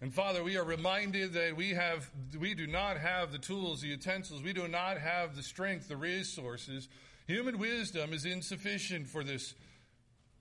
And 0.00 0.12
Father, 0.12 0.44
we 0.44 0.56
are 0.56 0.64
reminded 0.64 1.32
that 1.32 1.56
we 1.56 1.70
have 1.70 2.10
we 2.38 2.54
do 2.54 2.66
not 2.66 2.98
have 2.98 3.32
the 3.32 3.38
tools, 3.38 3.80
the 3.80 3.88
utensils, 3.88 4.42
we 4.42 4.52
do 4.52 4.68
not 4.68 4.98
have 4.98 5.34
the 5.34 5.42
strength, 5.42 5.88
the 5.88 5.96
resources. 5.96 6.88
Human 7.26 7.58
wisdom 7.58 8.12
is 8.12 8.24
insufficient 8.24 9.08
for 9.08 9.24
this 9.24 9.54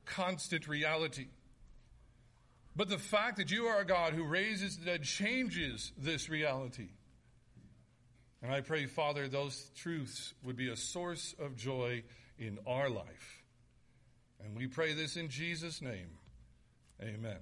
constant 0.06 0.68
reality. 0.68 1.28
But 2.76 2.90
the 2.90 2.98
fact 2.98 3.38
that 3.38 3.52
you 3.52 3.66
are 3.66 3.80
a 3.80 3.86
God 3.86 4.14
who 4.14 4.26
raises 4.26 4.78
the 4.78 4.86
dead 4.86 5.04
changes 5.04 5.94
this 5.98 6.30
reality. 6.30 6.90
And 8.42 8.54
I 8.54 8.62
pray, 8.62 8.86
Father, 8.86 9.28
those 9.28 9.72
truths 9.76 10.34
would 10.44 10.58
be 10.58 10.70
a 10.70 10.76
source 10.76 11.34
of 11.40 11.56
joy 11.56 12.04
in 12.38 12.60
our 12.68 12.90
life. 12.90 13.44
And 14.44 14.56
we 14.56 14.68
pray 14.68 14.94
this 14.94 15.16
in 15.16 15.30
Jesus' 15.30 15.82
name. 15.82 16.10
Amen. 17.02 17.40